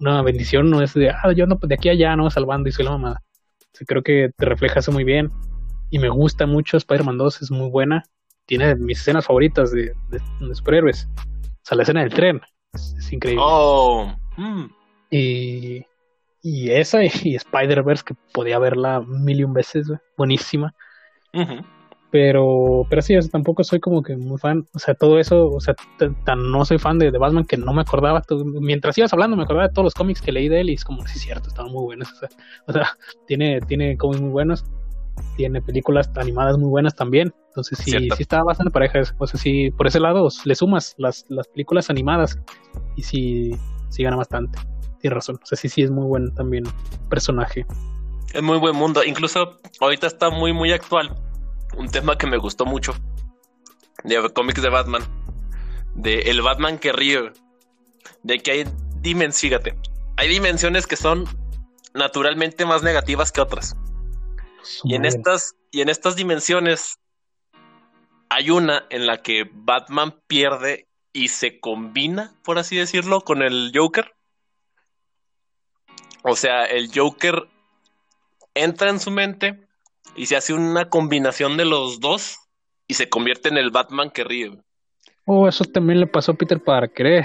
[0.00, 2.72] una bendición, no es de, ah, yo no, de aquí a allá, no, salvando y
[2.72, 3.22] soy la mamada.
[3.86, 5.30] creo que te refleja eso muy bien.
[5.90, 8.02] Y me gusta mucho Spider-Man 2, es muy buena.
[8.46, 11.06] Tiene mis escenas favoritas de, de, superhéroes.
[11.16, 12.40] O sea, la escena del tren
[12.72, 13.42] es, increíble.
[13.46, 14.10] Oh.
[14.38, 14.70] Mm.
[15.10, 15.84] Y,
[16.42, 20.74] y esa y, Spider-Verse, que podía verla mil y un veces, buenísima.
[22.10, 24.66] Pero, pero sí, tampoco soy como que muy fan.
[24.72, 25.74] O sea, todo eso, o sea,
[26.24, 28.22] tan no soy fan de, de, Batman que no me acordaba.
[28.60, 30.84] mientras ibas hablando, me acordaba de todos los cómics que leí de él y es
[30.84, 32.08] como, sí, cierto, estaban muy buenos.
[32.66, 32.96] O sea,
[33.26, 34.64] tiene, tiene cómics muy buenos.
[35.36, 37.34] Tiene películas animadas muy buenas también.
[37.48, 39.00] Entonces, sí, sí estaba bastante pareja.
[39.18, 42.38] O sea, sí, por ese lado le sumas las, las películas animadas
[42.96, 43.50] y sí,
[43.90, 44.58] sí gana bastante.
[45.00, 45.38] Tienes razón.
[45.42, 46.64] O sea, sí, sí es muy buen también
[47.10, 47.66] personaje.
[48.32, 49.02] Es muy buen mundo.
[49.04, 51.14] Incluso ahorita está muy, muy actual
[51.78, 52.94] un tema que me gustó mucho
[54.04, 55.02] de cómics de Batman,
[55.94, 57.32] de el Batman que ríe,
[58.22, 58.64] de que hay
[59.00, 59.78] dimensiones, fíjate,
[60.16, 61.24] hay dimensiones que son
[61.94, 63.76] naturalmente más negativas que otras.
[64.84, 66.98] Y en estas y en estas dimensiones
[68.28, 73.72] hay una en la que Batman pierde y se combina, por así decirlo, con el
[73.74, 74.12] Joker.
[76.22, 77.48] O sea, el Joker
[78.54, 79.67] entra en su mente
[80.16, 82.38] y se hace una combinación de los dos
[82.86, 84.58] y se convierte en el Batman que ríe.
[85.24, 87.24] Oh, eso también le pasó a Peter Parker.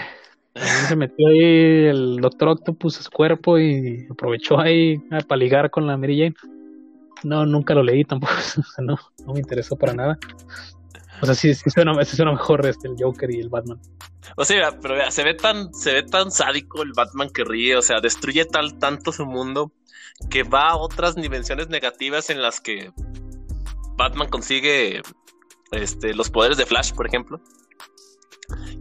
[0.88, 5.98] se metió ahí el Doctor Octopus su cuerpo y aprovechó ahí para ligar con la
[5.98, 6.36] Mary Jane.
[7.24, 8.34] No, nunca lo leí tampoco.
[8.80, 10.20] no, no me interesó para nada.
[11.24, 13.80] O sea, sí, sí suena, mejor este, el Joker y el Batman.
[14.36, 17.78] O sea, pero vea, se ve tan, se ve tan sádico el Batman que ríe,
[17.78, 19.72] o sea, destruye tal tanto su mundo
[20.30, 22.92] que va a otras dimensiones negativas en las que
[23.96, 25.02] Batman consigue
[25.72, 27.40] este, los poderes de Flash, por ejemplo.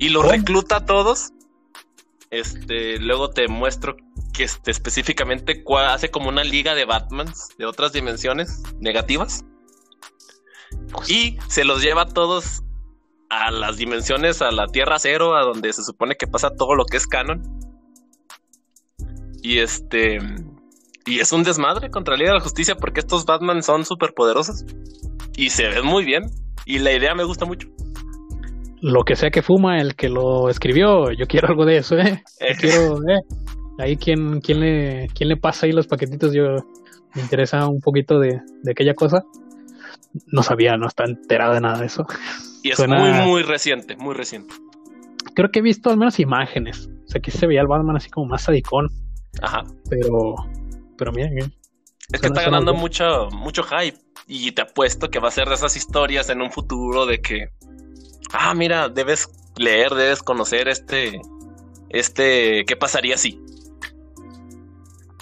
[0.01, 1.31] Y los recluta a todos.
[2.33, 3.95] Este, luego te muestro
[4.33, 9.45] que este, específicamente hace como una liga de Batmans de otras dimensiones negativas.
[11.09, 12.63] Y se los lleva a todos
[13.31, 16.85] a las dimensiones, a la Tierra Cero, a donde se supone que pasa todo lo
[16.85, 17.43] que es canon.
[19.43, 20.19] Y este.
[21.07, 24.13] Y es un desmadre contra la Liga de la Justicia porque estos Batman son súper
[24.15, 24.65] poderosos
[25.37, 26.25] y se ven muy bien.
[26.65, 27.69] Y la idea me gusta mucho.
[28.81, 32.23] Lo que sea que fuma el que lo escribió, yo quiero algo de eso, ¿eh?
[32.61, 33.21] quiero, ¿eh?
[33.79, 36.43] Ahí quien, quién, le, quién le pasa ahí los paquetitos, yo
[37.15, 38.41] me interesa un poquito de,
[38.71, 39.23] aquella cosa.
[40.27, 42.07] No sabía, no está enterado de nada de eso.
[42.63, 44.55] Y es muy, muy reciente, muy reciente.
[45.35, 46.89] Creo que he visto al menos imágenes.
[47.07, 48.89] O sea, que se veía el Batman así como más sadicón.
[49.41, 49.65] Ajá.
[49.89, 50.37] Pero
[51.03, 51.53] pero bien,
[52.13, 53.99] Es que está ganando mucho, mucho hype.
[54.29, 57.49] Y te apuesto que va a ser de esas historias en un futuro de que.
[58.33, 61.21] Ah, mira, debes leer, debes conocer este.
[61.89, 62.65] Este.
[62.67, 63.41] ¿Qué pasaría si?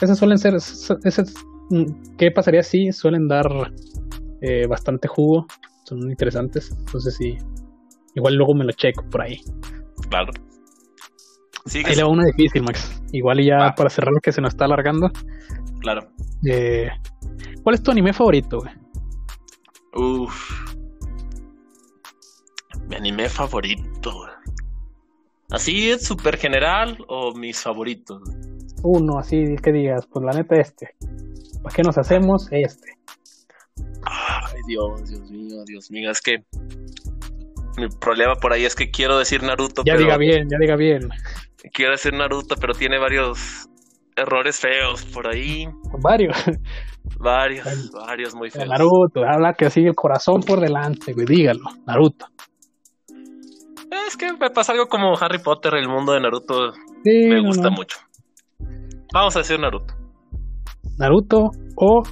[0.02, 0.54] Esas suelen ser.
[0.54, 1.34] Esas,
[1.70, 2.92] mm, ¿Qué pasaría si?
[2.92, 3.72] Suelen dar
[4.40, 5.46] eh, bastante jugo.
[5.84, 6.70] Son interesantes.
[6.78, 7.36] Entonces sí.
[8.14, 9.40] Igual luego me lo checo por ahí.
[10.08, 10.32] Claro.
[11.66, 13.02] Sí, ahí le va una difícil, Max.
[13.12, 15.10] Igual ya para cerrar lo que se nos está alargando.
[15.80, 16.00] Claro.
[16.46, 16.88] Eh,
[17.62, 18.74] ¿Cuál es tu anime favorito, güey?
[22.88, 24.10] Mi anime favorito.
[25.50, 28.22] ¿Así es súper general o mis favoritos?
[28.82, 30.94] Uno, así que digas, pues la neta este.
[31.62, 32.94] ¿Para qué nos hacemos este?
[34.04, 36.10] Ay, Dios, Dios mío, Dios mío.
[36.10, 36.44] Es que
[37.76, 39.82] mi problema por ahí es que quiero decir Naruto.
[39.84, 41.08] Ya diga bien, ya diga bien.
[41.72, 43.68] Quiero decir Naruto, pero tiene varios
[44.16, 45.66] errores feos por ahí.
[46.02, 46.36] Varios.
[47.18, 48.68] Varios, varios muy feos.
[48.68, 52.26] Naruto, habla que sigue el corazón por delante, güey, dígalo, Naruto.
[54.06, 56.72] Es que me pasa algo como Harry Potter, el mundo de Naruto
[57.04, 57.98] me gusta mucho.
[59.12, 59.99] Vamos a decir Naruto.
[60.98, 62.02] Naruto o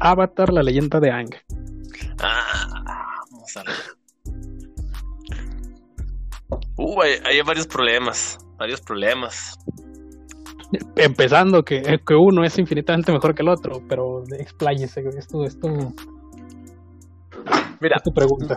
[0.00, 1.30] Avatar, la leyenda de Ang.
[2.22, 2.86] Ah,
[3.32, 3.98] vamos a ver.
[6.76, 9.58] Uh, hay, hay varios problemas, varios problemas.
[10.96, 15.68] Empezando que, que uno es infinitamente mejor que el otro, pero expláyese, esto, esto,
[17.80, 18.56] Mira, es tu pregunta.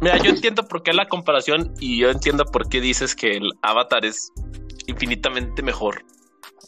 [0.00, 3.50] mira, yo entiendo por qué la comparación y yo entiendo por qué dices que el
[3.62, 4.32] Avatar es
[4.86, 6.02] infinitamente mejor.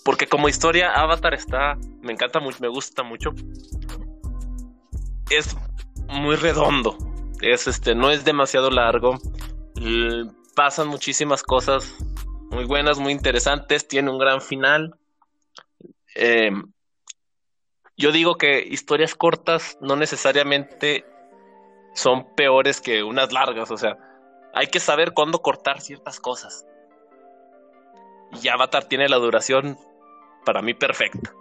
[0.04, 3.30] Porque como historia, Avatar está, me encanta mucho, me gusta mucho.
[5.30, 5.56] Es
[6.08, 6.96] muy redondo.
[7.40, 9.18] Es este, no es demasiado largo.
[10.54, 11.94] Pasan muchísimas cosas
[12.50, 13.86] muy buenas, muy interesantes.
[13.86, 14.96] Tiene un gran final.
[16.14, 16.50] Eh,
[17.96, 21.04] yo digo que historias cortas no necesariamente
[21.94, 23.70] son peores que unas largas.
[23.70, 23.96] O sea,
[24.54, 26.66] hay que saber cuándo cortar ciertas cosas.
[28.42, 29.78] Y Avatar tiene la duración
[30.44, 31.32] para mí perfecta.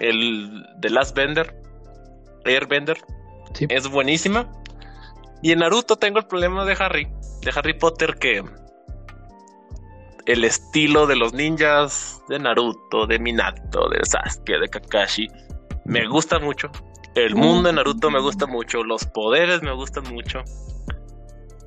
[0.00, 1.54] El The Last Bender,
[2.44, 2.98] Airbender,
[3.54, 3.66] Sí.
[3.68, 4.50] es buenísima.
[5.42, 7.08] Y en Naruto tengo el problema de Harry,
[7.42, 8.42] de Harry Potter, que
[10.26, 15.28] el estilo de los ninjas de Naruto, de Minato, de Sasuke, de Kakashi,
[15.84, 16.70] me gusta mucho.
[17.14, 20.42] El mundo de Naruto me gusta mucho, los poderes me gustan mucho.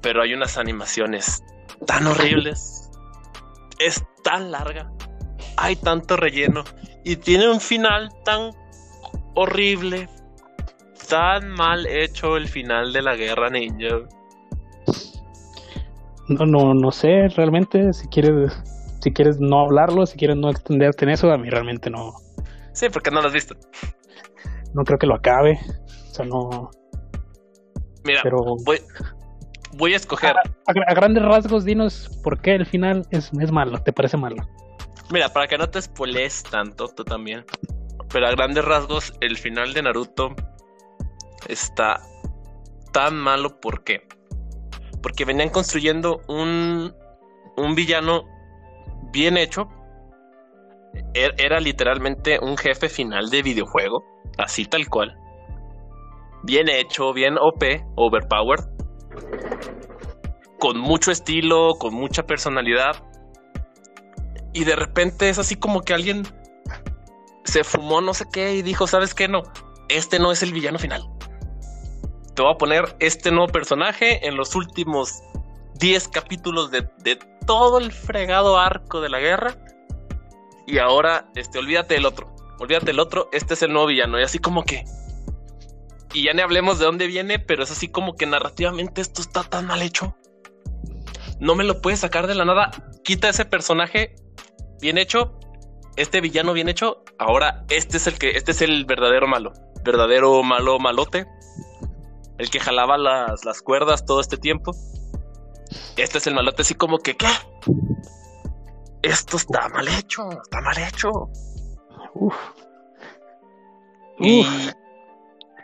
[0.01, 1.43] Pero hay unas animaciones
[1.85, 2.89] tan horribles.
[3.79, 4.89] Es tan larga.
[5.57, 6.63] Hay tanto relleno.
[7.03, 8.51] Y tiene un final tan
[9.35, 10.09] horrible.
[11.09, 13.99] Tan mal hecho el final de la guerra ninja.
[16.27, 18.51] No, no, no sé realmente si quieres,
[19.01, 22.13] si quieres no hablarlo, si quieres no extenderte en eso, a mí realmente no,
[22.73, 23.55] Sí, porque no lo has visto.
[24.73, 25.59] no creo que lo acabe.
[25.87, 26.71] O sea, no,
[28.03, 28.79] Mira, pero voy,
[29.77, 30.31] voy a escoger.
[30.35, 30.41] a,
[30.87, 34.37] a grandes rasgos dinos por qué el final es, es malo, te parece malo.
[35.11, 37.45] Mira, para que no te spoilees tanto, tú también.
[38.11, 40.29] Pero a grandes rasgos, el final de Naruto
[41.47, 42.01] está
[42.91, 43.59] tan malo.
[43.59, 44.07] ¿Por qué?
[45.01, 46.93] Porque venían construyendo un,
[47.57, 48.23] un villano
[49.11, 49.67] bien hecho.
[51.13, 54.03] Er- Era literalmente un jefe final de videojuego,
[54.37, 55.15] así tal cual.
[56.43, 58.65] Bien hecho, bien OP, overpowered.
[60.59, 62.95] Con mucho estilo, con mucha personalidad.
[64.55, 66.25] Y de repente es así como que alguien
[67.43, 69.27] se fumó no sé qué y dijo, ¿sabes qué?
[69.27, 69.43] No,
[69.89, 71.05] este no es el villano final.
[72.33, 75.21] Te voy a poner este nuevo personaje en los últimos
[75.73, 79.57] 10 capítulos de, de todo el fregado arco de la guerra.
[80.65, 82.33] Y ahora, este, olvídate del otro.
[82.57, 84.17] Olvídate del otro, este es el nuevo villano.
[84.21, 84.85] Y así como que...
[86.13, 89.43] Y ya ni hablemos de dónde viene, pero es así como que narrativamente esto está
[89.43, 90.15] tan mal hecho.
[91.41, 92.71] No me lo puedes sacar de la nada.
[93.03, 94.15] Quita ese personaje
[94.85, 95.33] bien hecho,
[95.95, 99.51] este villano bien hecho, ahora este es el que, este es el verdadero malo,
[99.83, 101.25] verdadero malo malote,
[102.37, 104.73] el que jalaba las, las cuerdas todo este tiempo.
[105.97, 107.25] Este es el malote, así como que, ¿qué?
[109.01, 111.09] Esto está mal hecho, está mal hecho.
[112.13, 112.35] Uf,
[114.19, 114.73] Y, Uf.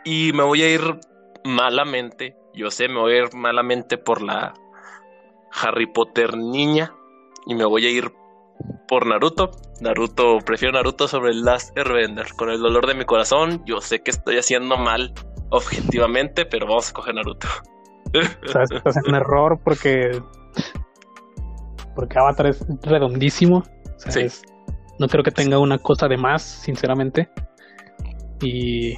[0.04, 0.98] y me voy a ir
[1.44, 4.52] malamente, yo sé, me voy a ir malamente por la
[5.52, 6.92] Harry Potter niña
[7.46, 8.12] y me voy a ir
[8.88, 9.50] por Naruto.
[9.80, 12.26] Naruto, prefiero Naruto sobre el Last Airbender.
[12.36, 15.12] Con el dolor de mi corazón, yo sé que estoy haciendo mal
[15.50, 17.46] objetivamente, pero vamos a coger Naruto.
[18.14, 20.20] o sea, estás en un error porque
[21.94, 23.58] porque Avatar es redondísimo.
[23.96, 24.20] O sea, Sí.
[24.20, 24.42] es-
[24.98, 27.28] no creo que tenga una cosa de más, sinceramente.
[28.40, 28.94] Y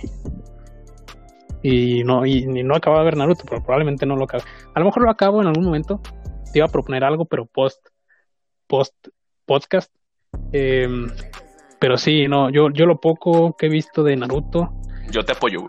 [1.62, 4.42] y no y, y no acabo de ver Naruto, pero probablemente no lo acabe.
[4.74, 6.00] A lo mejor lo acabo en algún momento.
[6.52, 7.88] Te iba a proponer algo, pero post
[8.66, 8.94] post
[9.46, 9.92] podcast.
[10.52, 11.08] Em,
[11.78, 14.70] pero sí, no, yo yo lo poco que he visto de Naruto
[15.10, 15.68] Yo te apoyo.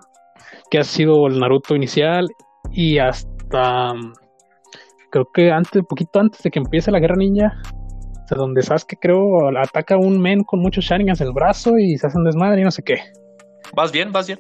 [0.71, 2.27] que ha sido el Naruto inicial
[2.71, 4.13] y hasta mm,
[5.11, 7.53] creo que antes, poquito antes de que empiece la guerra ninja,
[8.23, 11.77] o sea, donde Sasuke creo ataca a un men con muchos Sharingans en el brazo
[11.77, 12.97] y se hace un desmadre y no sé qué.
[13.75, 14.11] ¿Vas bien?
[14.11, 14.39] ¿Vas bien?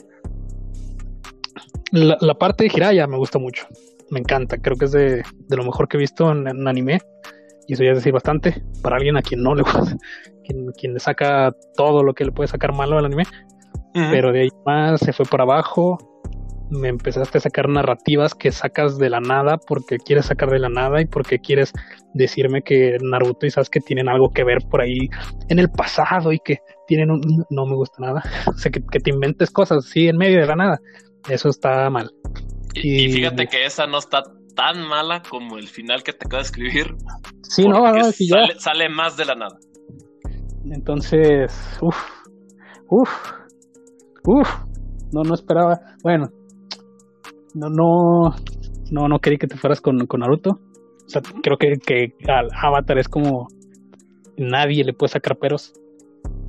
[1.91, 3.67] La, la parte de Jiraiya me gusta mucho,
[4.09, 6.99] me encanta, creo que es de, de lo mejor que he visto en, en anime
[7.67, 9.95] y eso ya es decir bastante para alguien a quien no le gusta,
[10.43, 13.23] quien, quien le saca todo lo que le puede sacar malo al anime.
[14.11, 15.97] pero de ahí más se fue para abajo.
[16.71, 20.67] Me empezaste a sacar narrativas que sacas de la nada porque quieres sacar de la
[20.67, 21.71] nada y porque quieres
[22.15, 25.07] decirme que Naruto y Sasuke tienen algo que ver por ahí
[25.49, 26.57] en el pasado y que
[26.87, 27.21] tienen un...
[27.51, 28.23] No me gusta nada.
[28.49, 30.79] O sea, que, que te inventes cosas así en medio de la nada.
[31.29, 32.09] Eso está mal.
[32.73, 34.23] Y- fíjate que esa no está
[34.55, 36.95] tan mala como el final que te acabo de escribir.
[37.43, 38.11] Sí, no, no, ya.
[38.11, 39.57] sale, sale más de la nada.
[40.71, 41.97] Entonces, uff,
[42.89, 43.09] uff.
[44.27, 44.49] Uf,
[45.11, 45.79] no, no esperaba.
[46.01, 46.29] Bueno,
[47.53, 48.35] no, no,
[48.91, 50.59] no, no quería que te fueras con, con Naruto.
[51.05, 53.47] O sea, creo que, que al Avatar es como
[54.37, 55.73] nadie le puede sacar peros.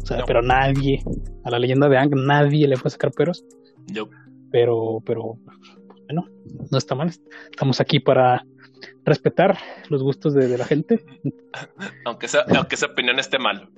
[0.03, 1.03] O sea, pero nadie.
[1.45, 3.45] A la leyenda de Ang nadie le puede sacar peros.
[3.93, 4.09] Yo.
[4.51, 5.35] Pero, pero,
[6.07, 6.29] bueno,
[6.71, 7.11] no está mal.
[7.51, 8.45] Estamos aquí para
[9.05, 9.57] respetar
[9.89, 11.05] los gustos de, de la gente.
[12.05, 13.69] Aunque, sea, aunque esa opinión esté mal.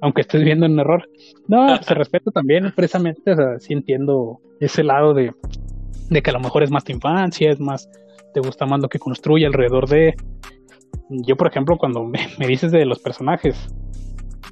[0.00, 1.08] Aunque estés viendo un error.
[1.48, 3.32] No, se respeta también, precisamente.
[3.32, 5.32] O sea, sí entiendo ese lado de,
[6.10, 7.88] de que a lo mejor es más tu infancia, es más,
[8.32, 10.14] te gusta más lo que construye alrededor de.
[11.08, 13.56] Yo, por ejemplo, cuando me, me dices de los personajes,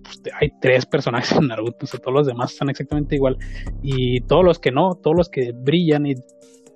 [0.02, 3.36] pues, hay tres personajes en Naruto, o sea, todos los demás están exactamente igual.
[3.82, 6.14] Y todos los que no, todos los que brillan y,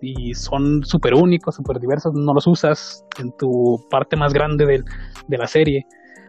[0.01, 4.85] y son súper únicos, súper diversos, no los usas en tu parte más grande del,
[5.29, 5.87] de la serie.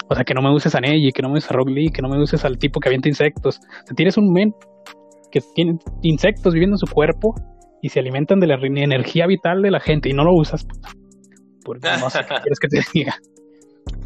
[0.09, 1.89] O sea, que no me uses a Neji, que no me uses a Rock Lee,
[1.89, 3.59] que no me uses al tipo que avienta insectos.
[3.59, 4.53] O sea, tienes un men
[5.32, 7.36] que tiene insectos viviendo en su cuerpo
[7.82, 10.65] y se alimentan de la energía vital de la gente y no lo usas.
[11.63, 13.15] Porque no sé qué quieres que te diga.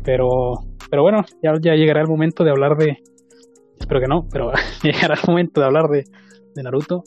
[0.03, 0.53] Pero,
[0.89, 2.97] pero bueno, ya, ya llegará el momento de hablar de.
[3.79, 4.51] Espero que no, pero
[4.83, 6.03] llegará el momento de hablar de,
[6.55, 7.03] de Naruto.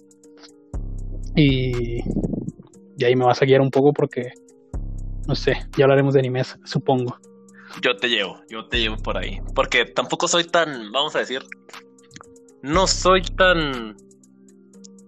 [1.36, 1.98] Y,
[2.96, 4.32] y ahí me vas a guiar un poco porque,
[5.26, 7.18] no sé, ya hablaremos de animes, supongo.
[7.82, 9.40] Yo te llevo, yo te llevo por ahí.
[9.54, 11.42] Porque tampoco soy tan, vamos a decir,
[12.62, 13.96] no soy tan,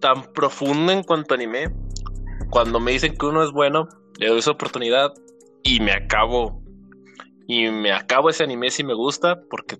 [0.00, 1.72] tan profundo en cuanto a anime.
[2.50, 5.12] Cuando me dicen que uno es bueno, le doy esa oportunidad
[5.62, 6.62] y me acabo,
[7.46, 9.76] y me acabo ese anime si me gusta, porque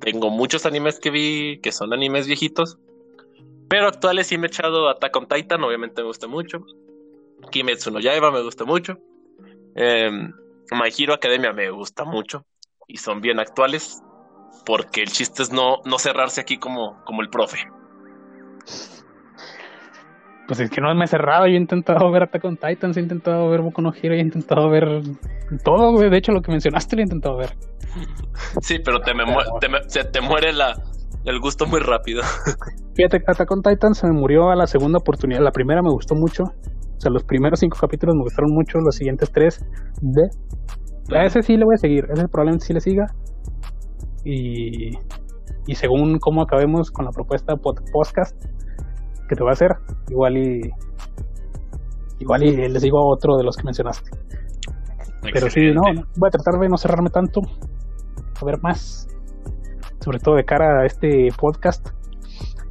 [0.00, 2.78] tengo muchos animes que vi que son animes viejitos.
[3.68, 6.64] Pero actuales sí me he echado Attack on Titan, obviamente me gusta mucho.
[7.50, 8.98] Kimetsu no Yaiba me gusta mucho.
[9.74, 12.44] Eh, My Hero Academia me gusta mucho.
[12.86, 14.02] Y son bien actuales.
[14.64, 17.58] Porque el chiste es no, no cerrarse aquí como, como el profe.
[20.46, 23.00] Pues es que no me he cerrado, yo he intentado ver Attack on Titans, he
[23.00, 25.02] intentado ver Boku no Hero, he intentado ver
[25.62, 26.08] todo, güey.
[26.08, 27.54] De hecho, lo que mencionaste lo he intentado ver.
[28.62, 30.74] Sí, pero te me, mu te me se te muere la,
[31.24, 32.22] el gusto muy rápido.
[32.94, 35.40] Fíjate que Attack on Titan se me murió a la segunda oportunidad.
[35.40, 36.44] La primera me gustó mucho.
[36.98, 38.78] O sea, los primeros cinco capítulos me gustaron mucho.
[38.80, 39.64] Los siguientes tres,
[40.02, 40.28] de.
[41.16, 42.04] A ese sí le voy a seguir.
[42.12, 43.06] Ese probablemente sí le siga.
[44.24, 44.98] Y,
[45.68, 48.34] y según cómo acabemos con la propuesta pod podcast
[49.28, 49.70] que te voy a hacer,
[50.10, 50.60] igual y.
[52.18, 54.10] Igual y les digo a otro de los que mencionaste.
[55.32, 55.82] Pero sí, no,
[56.16, 57.42] voy a tratar de no cerrarme tanto.
[58.40, 59.06] A ver más.
[60.00, 61.90] Sobre todo de cara a este podcast.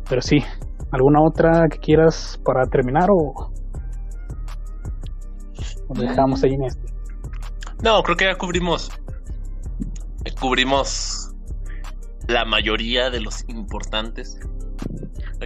[0.09, 0.43] Pero sí,
[0.91, 3.51] ¿alguna otra que quieras para terminar o,
[5.89, 6.86] dejamos ahí en este?
[7.84, 8.91] No, creo que ya cubrimos.
[10.39, 11.34] Cubrimos
[12.28, 14.39] la mayoría de los importantes.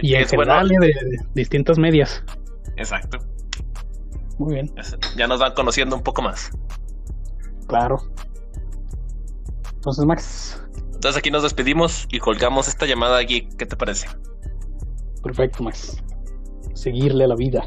[0.00, 0.86] Y en general bueno.
[0.86, 2.22] de, de, distintas medias.
[2.76, 3.18] Exacto.
[4.38, 4.74] Muy bien.
[5.16, 6.50] Ya nos van conociendo un poco más.
[7.66, 7.98] Claro.
[9.74, 10.62] Entonces, Max.
[10.94, 13.48] Entonces aquí nos despedimos y colgamos esta llamada aquí.
[13.58, 14.08] ¿Qué te parece?
[15.22, 16.02] Perfecto, Max.
[16.74, 17.64] Seguirle a la vida.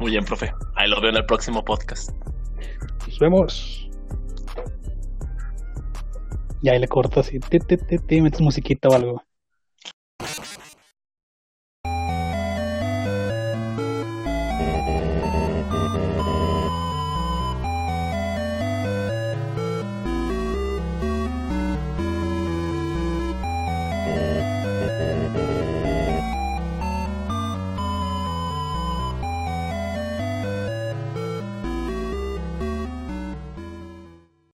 [0.00, 0.50] Muy bien, profe.
[0.76, 2.10] Ahí lo veo en el próximo podcast.
[3.06, 3.90] Nos vemos.
[6.62, 9.22] Y ahí le cortas y te, te, te, te metes musiquita o algo.